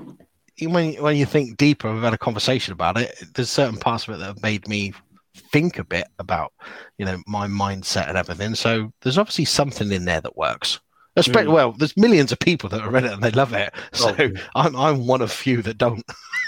when 0.62 0.94
when 0.96 1.16
you 1.16 1.26
think 1.26 1.58
deeper, 1.58 1.94
we've 1.94 2.04
had 2.04 2.14
a 2.14 2.18
conversation 2.18 2.74
about 2.74 2.98
it. 2.98 3.24
There's 3.34 3.50
certain 3.50 3.78
parts 3.78 4.08
of 4.08 4.16
it 4.16 4.18
that 4.18 4.26
have 4.26 4.44
made 4.44 4.68
me 4.68 4.94
think 5.36 5.80
a 5.80 5.84
bit 5.84 6.08
about, 6.20 6.54
you 6.98 7.06
know, 7.06 7.22
my 7.28 7.48
mindset 7.48 8.08
and 8.10 8.18
everything. 8.18 8.56
So 8.56 8.92
there's 9.02 9.18
obviously 9.18 9.46
something 9.46 9.92
in 9.92 10.06
there 10.06 10.22
that 10.22 10.38
works. 10.38 10.80
Especially, 11.18 11.52
mm. 11.52 11.54
well, 11.54 11.72
there's 11.72 11.96
millions 11.96 12.32
of 12.32 12.40
people 12.40 12.70
that 12.70 12.82
are 12.82 12.90
read 12.90 13.06
it 13.06 13.14
and 13.14 13.24
they 13.24 13.32
love 13.32 13.54
it. 13.54 13.74
So 13.94 14.16
oh. 14.20 14.32
I'm 14.56 14.76
I'm 14.76 15.08
one 15.08 15.22
of 15.22 15.32
few 15.32 15.62
that 15.62 15.78
don't. 15.78 16.04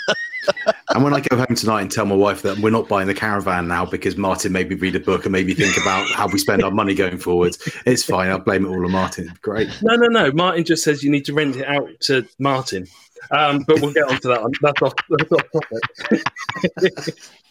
and 0.94 1.04
when 1.04 1.14
I 1.14 1.22
go 1.22 1.38
home 1.38 1.56
tonight 1.56 1.82
and 1.82 1.92
tell 1.92 2.06
my 2.06 2.16
wife 2.16 2.42
that 2.42 2.58
we're 2.58 2.70
not 2.70 2.90
buying 2.90 3.08
the 3.08 3.14
caravan 3.14 3.68
now 3.68 3.86
because 3.86 4.18
Martin 4.18 4.52
made 4.52 4.70
me 4.70 4.76
read 4.76 4.96
a 4.96 5.00
book 5.00 5.26
and 5.26 5.32
maybe 5.32 5.54
think 5.54 5.78
about 5.78 6.10
how 6.12 6.28
we 6.28 6.38
spend 6.38 6.64
our 6.64 6.72
money 6.72 6.94
going 6.94 7.18
forward, 7.18 7.56
it's 7.86 8.04
fine. 8.04 8.30
I'll 8.30 8.40
blame 8.40 8.66
it 8.66 8.70
all 8.70 8.84
on 8.84 8.92
Martin. 8.92 9.32
Great. 9.42 9.70
No, 9.82 9.96
no, 9.96 10.08
no. 10.08 10.32
Martin 10.34 10.66
just 10.66 10.84
says 10.84 11.02
you 11.02 11.12
need 11.12 11.26
to 11.26 11.34
rent 11.34 11.56
it 11.56 11.68
out 11.68 11.90
to 12.02 12.28
Martin. 12.40 12.88
Um, 13.32 13.64
but 13.68 13.82
we'll 13.82 13.94
get 13.94 14.10
on 14.10 14.20
to 14.20 14.28
that 14.28 14.42
one. 14.42 14.52
That's 14.62 14.82
off, 14.82 14.94
that's 15.10 15.32
off 15.32 15.44
topic. 15.52 17.16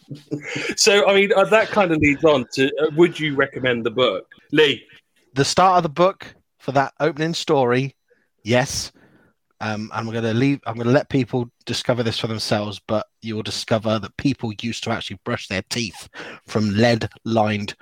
so, 0.75 1.07
I 1.07 1.15
mean, 1.15 1.31
uh, 1.33 1.45
that 1.45 1.69
kind 1.69 1.91
of 1.91 1.97
leads 1.99 2.23
on 2.23 2.45
to 2.53 2.67
uh, 2.81 2.89
would 2.95 3.19
you 3.19 3.35
recommend 3.35 3.85
the 3.85 3.91
book? 3.91 4.25
Lee? 4.51 4.85
The 5.33 5.45
start 5.45 5.77
of 5.77 5.83
the 5.83 5.89
book 5.89 6.33
for 6.57 6.71
that 6.73 6.93
opening 6.99 7.33
story, 7.33 7.95
yes. 8.43 8.91
Um, 9.59 9.89
I'm 9.93 10.05
going 10.05 10.23
to 10.23 10.33
leave. 10.33 10.59
I'm 10.67 10.75
going 10.75 10.87
to 10.87 10.93
let 10.93 11.09
people 11.09 11.49
discover 11.65 12.03
this 12.03 12.19
for 12.19 12.27
themselves, 12.27 12.79
but 12.87 13.07
you 13.21 13.35
will 13.35 13.43
discover 13.43 13.97
that 13.99 14.17
people 14.17 14.53
used 14.61 14.83
to 14.83 14.91
actually 14.91 15.19
brush 15.23 15.47
their 15.47 15.63
teeth 15.69 16.09
from 16.45 16.69
lead-lined 16.75 17.75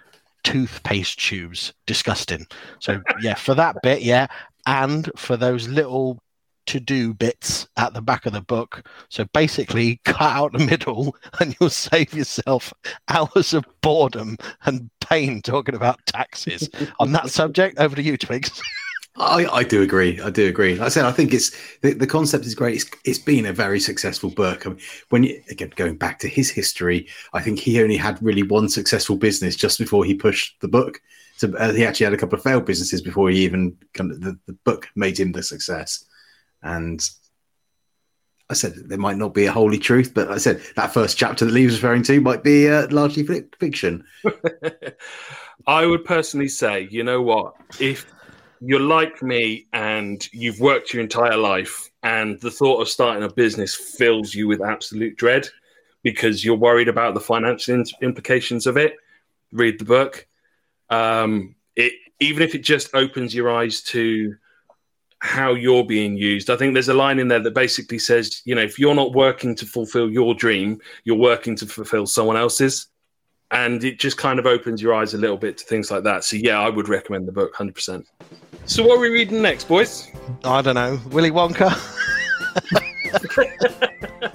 toothpaste 0.43 1.19
tubes. 1.19 1.73
Disgusting. 1.85 2.47
So 2.79 3.01
yeah, 3.21 3.35
for 3.35 3.55
that 3.55 3.75
bit, 3.83 4.01
yeah, 4.03 4.27
and 4.65 5.09
for 5.17 5.35
those 5.35 5.67
little 5.67 6.21
to 6.67 6.79
do 6.79 7.13
bits 7.13 7.67
at 7.77 7.93
the 7.93 8.01
back 8.01 8.25
of 8.25 8.33
the 8.33 8.41
book. 8.41 8.83
So 9.09 9.25
basically, 9.25 9.99
cut 10.05 10.21
out 10.21 10.53
the 10.53 10.59
middle 10.59 11.15
and 11.39 11.55
you'll 11.59 11.69
save 11.69 12.13
yourself 12.13 12.73
hours 13.07 13.53
of 13.53 13.65
boredom 13.81 14.37
and 14.65 14.89
pain 14.99 15.41
talking 15.41 15.75
about 15.75 16.05
taxes. 16.05 16.69
On 16.99 17.11
that 17.11 17.29
subject, 17.29 17.79
over 17.79 17.95
to 17.95 18.01
you, 18.01 18.17
Twigs. 18.17 18.61
I, 19.17 19.45
I 19.45 19.63
do 19.63 19.81
agree. 19.81 20.19
I 20.19 20.29
do 20.29 20.47
agree. 20.47 20.75
Like 20.75 20.87
I 20.87 20.89
said, 20.89 21.05
I 21.05 21.11
think 21.11 21.33
it's 21.33 21.51
the, 21.79 21.93
the 21.93 22.07
concept 22.07 22.45
is 22.45 22.53
great. 22.53 22.75
It's, 22.75 22.85
it's 23.05 23.19
been 23.19 23.45
a 23.45 23.53
very 23.53 23.79
successful 23.79 24.29
book. 24.29 24.65
I 24.65 24.71
mean, 24.71 24.79
when 25.09 25.23
you, 25.23 25.41
again 25.49 25.71
going 25.75 25.95
back 25.95 26.19
to 26.19 26.27
his 26.27 26.49
history, 26.49 27.07
I 27.33 27.41
think 27.41 27.59
he 27.59 27.81
only 27.81 27.95
had 27.95 28.21
really 28.21 28.43
one 28.43 28.67
successful 28.67 29.15
business 29.15 29.55
just 29.55 29.79
before 29.79 30.03
he 30.03 30.15
pushed 30.15 30.59
the 30.59 30.67
book. 30.67 31.01
So 31.37 31.53
uh, 31.57 31.73
he 31.73 31.85
actually 31.85 32.05
had 32.05 32.13
a 32.13 32.17
couple 32.17 32.37
of 32.37 32.43
failed 32.43 32.65
businesses 32.65 33.01
before 33.01 33.29
he 33.29 33.43
even 33.43 33.77
kind 33.93 34.11
of, 34.11 34.21
the, 34.21 34.37
the 34.47 34.53
book 34.65 34.87
made 34.95 35.19
him 35.19 35.31
the 35.31 35.43
success. 35.43 36.03
And 36.65 36.99
I 38.49 38.55
said 38.55 38.73
there 38.75 38.97
might 38.97 39.17
not 39.17 39.33
be 39.33 39.45
a 39.45 39.51
holy 39.51 39.77
truth, 39.77 40.13
but 40.13 40.29
I 40.29 40.37
said 40.37 40.61
that 40.75 40.93
first 40.93 41.17
chapter 41.17 41.45
that 41.45 41.53
Lee 41.53 41.65
was 41.65 41.81
referring 41.81 42.03
to 42.03 42.19
might 42.19 42.43
be 42.43 42.67
uh, 42.67 42.87
largely 42.89 43.23
fiction. 43.59 44.03
I 45.67 45.85
would 45.85 46.03
personally 46.03 46.47
say, 46.47 46.87
you 46.91 47.03
know 47.03 47.21
what? 47.21 47.53
If 47.79 48.05
you're 48.59 48.79
like 48.79 49.21
me 49.21 49.67
and 49.73 50.27
you've 50.33 50.59
worked 50.59 50.93
your 50.93 51.03
entire 51.03 51.37
life, 51.37 51.89
and 52.03 52.39
the 52.41 52.51
thought 52.51 52.81
of 52.81 52.89
starting 52.89 53.23
a 53.23 53.33
business 53.33 53.75
fills 53.75 54.33
you 54.33 54.47
with 54.47 54.61
absolute 54.61 55.17
dread 55.17 55.47
because 56.03 56.45
you're 56.45 56.55
worried 56.55 56.87
about 56.87 57.13
the 57.15 57.19
financial 57.19 57.83
implications 58.01 58.67
of 58.67 58.77
it, 58.77 58.95
read 59.51 59.79
the 59.79 59.85
book. 59.85 60.27
Um, 60.89 61.55
it 61.75 61.93
even 62.19 62.43
if 62.43 62.55
it 62.55 62.63
just 62.63 62.93
opens 62.93 63.33
your 63.33 63.51
eyes 63.51 63.81
to 63.81 64.35
how 65.25 65.53
you're 65.53 65.83
being 65.83 66.15
used. 66.15 66.49
I 66.49 66.55
think 66.55 66.73
there's 66.73 66.87
a 66.87 66.93
line 66.93 67.17
in 67.17 67.27
there 67.27 67.39
that 67.39 67.55
basically 67.55 67.97
says, 67.97 68.43
you 68.45 68.53
know, 68.53 68.61
if 68.61 68.77
you're 68.77 68.93
not 68.93 69.13
working 69.13 69.55
to 69.55 69.65
fulfill 69.65 70.09
your 70.09 70.35
dream, 70.35 70.79
you're 71.03 71.17
working 71.17 71.55
to 71.57 71.65
fulfill 71.65 72.05
someone 72.05 72.37
else's. 72.37 72.87
And 73.51 73.83
it 73.83 73.99
just 73.99 74.17
kind 74.17 74.39
of 74.39 74.45
opens 74.45 74.81
your 74.81 74.93
eyes 74.93 75.13
a 75.13 75.17
little 75.17 75.37
bit 75.37 75.57
to 75.57 75.65
things 75.65 75.89
like 75.89 76.03
that. 76.03 76.23
So, 76.23 76.35
yeah, 76.35 76.59
I 76.59 76.69
would 76.69 76.89
recommend 76.89 77.27
the 77.27 77.31
book 77.31 77.55
100%. 77.55 78.05
So, 78.65 78.83
what 78.85 78.97
are 78.97 79.01
we 79.01 79.09
reading 79.09 79.41
next, 79.41 79.67
boys? 79.67 80.09
I 80.43 80.61
don't 80.61 80.75
know. 80.75 80.99
Willy 81.09 81.31
Wonka. 81.31 81.71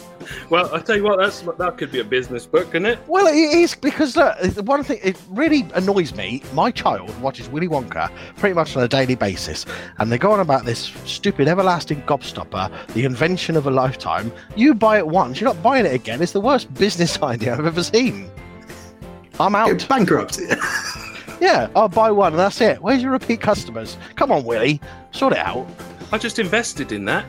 well, 0.50 0.74
I 0.74 0.80
tell 0.80 0.96
you 0.96 1.04
what, 1.04 1.18
that's 1.18 1.42
that 1.42 1.78
could 1.78 1.92
be 1.92 2.00
a 2.00 2.04
business 2.04 2.44
book, 2.44 2.72
couldn't 2.72 2.86
it? 2.86 2.98
Well, 3.06 3.26
it 3.28 3.36
is 3.36 3.74
because 3.76 4.16
uh, 4.16 4.52
one 4.64 4.82
thing 4.82 4.98
it 5.02 5.20
really 5.28 5.68
annoys 5.74 6.14
me. 6.14 6.42
My 6.52 6.70
child 6.72 7.18
watches 7.20 7.48
Willy 7.48 7.68
Wonka 7.68 8.10
pretty 8.36 8.54
much 8.54 8.76
on 8.76 8.82
a 8.82 8.88
daily 8.88 9.14
basis, 9.14 9.64
and 9.98 10.10
they 10.10 10.18
go 10.18 10.32
on 10.32 10.40
about 10.40 10.64
this 10.64 10.92
stupid 11.04 11.46
everlasting 11.46 12.02
gobstopper, 12.02 12.70
the 12.94 13.04
invention 13.04 13.56
of 13.56 13.66
a 13.66 13.70
lifetime. 13.70 14.32
You 14.56 14.74
buy 14.74 14.98
it 14.98 15.06
once, 15.06 15.40
you're 15.40 15.52
not 15.52 15.62
buying 15.62 15.86
it 15.86 15.94
again. 15.94 16.20
It's 16.20 16.32
the 16.32 16.40
worst 16.40 16.72
business 16.74 17.22
idea 17.22 17.54
I've 17.54 17.66
ever 17.66 17.82
seen. 17.84 18.30
I'm 19.38 19.54
out. 19.54 19.68
Get 19.68 19.88
bankrupt. 19.88 20.38
yeah, 21.40 21.68
I'll 21.74 21.88
buy 21.88 22.10
one 22.10 22.32
and 22.32 22.40
that's 22.40 22.60
it. 22.60 22.82
Where's 22.82 23.02
your 23.02 23.12
repeat 23.12 23.40
customers? 23.40 23.96
Come 24.16 24.30
on, 24.32 24.44
Willy, 24.44 24.80
sort 25.12 25.32
it 25.32 25.38
out. 25.38 25.66
I 26.12 26.18
just 26.18 26.38
invested 26.38 26.92
in 26.92 27.04
that. 27.06 27.24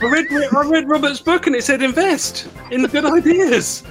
I 0.00 0.06
read 0.06 0.26
I 0.30 0.68
read 0.68 0.88
Robert's 0.88 1.20
book 1.20 1.46
and 1.46 1.56
it 1.56 1.64
said 1.64 1.82
invest 1.82 2.48
in 2.70 2.82
the 2.82 2.88
good 2.88 3.04
ideas. 3.04 3.82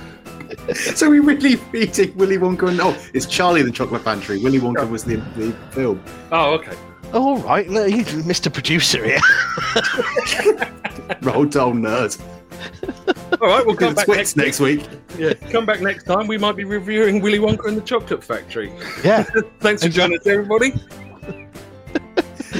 so 0.95 1.09
we 1.09 1.19
really 1.19 1.55
reading 1.71 2.15
Willy 2.15 2.37
Wonka 2.37 2.69
and 2.69 2.79
oh, 2.79 2.97
it's 3.13 3.25
Charlie 3.25 3.63
the 3.63 3.71
Chocolate 3.71 4.03
Factory. 4.03 4.41
Willy 4.41 4.59
Wonka 4.59 4.89
was 4.89 5.03
the, 5.03 5.17
the 5.35 5.51
film. 5.71 6.01
Oh, 6.31 6.53
okay. 6.53 6.73
Oh, 7.13 7.37
all 7.37 7.37
right, 7.37 7.67
Mr. 7.67 8.51
Producer 8.51 9.03
here. 9.03 9.19
Roll 11.21 11.45
down 11.45 11.81
nerd. 11.81 12.19
All 13.41 13.47
right, 13.47 13.65
we'll 13.65 13.75
come 13.75 13.93
back 13.93 14.07
next, 14.07 14.35
next 14.35 14.59
week. 14.59 14.87
Yeah, 15.17 15.33
come 15.51 15.65
back 15.65 15.81
next 15.81 16.03
time. 16.03 16.27
We 16.27 16.37
might 16.37 16.55
be 16.55 16.63
reviewing 16.63 17.21
Willy 17.21 17.39
Wonka 17.39 17.67
and 17.67 17.77
the 17.77 17.81
Chocolate 17.81 18.23
Factory. 18.23 18.73
Yeah. 19.03 19.23
Thanks 19.59 19.83
for 19.83 19.89
joining 19.89 20.19
us, 20.19 20.27
everybody. 20.27 20.73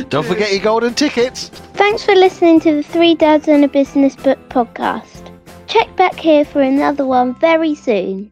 Don't 0.09 0.25
forget 0.25 0.51
your 0.51 0.61
golden 0.61 0.93
tickets. 0.93 1.49
Thanks 1.73 2.03
for 2.03 2.15
listening 2.15 2.59
to 2.61 2.75
the 2.75 2.83
Three 2.83 3.15
Dads 3.15 3.47
and 3.47 3.63
a 3.63 3.67
Business 3.67 4.15
Book 4.15 4.37
podcast. 4.49 5.31
Check 5.67 5.95
back 5.95 6.15
here 6.15 6.45
for 6.45 6.61
another 6.61 7.05
one 7.05 7.35
very 7.35 7.75
soon. 7.75 8.31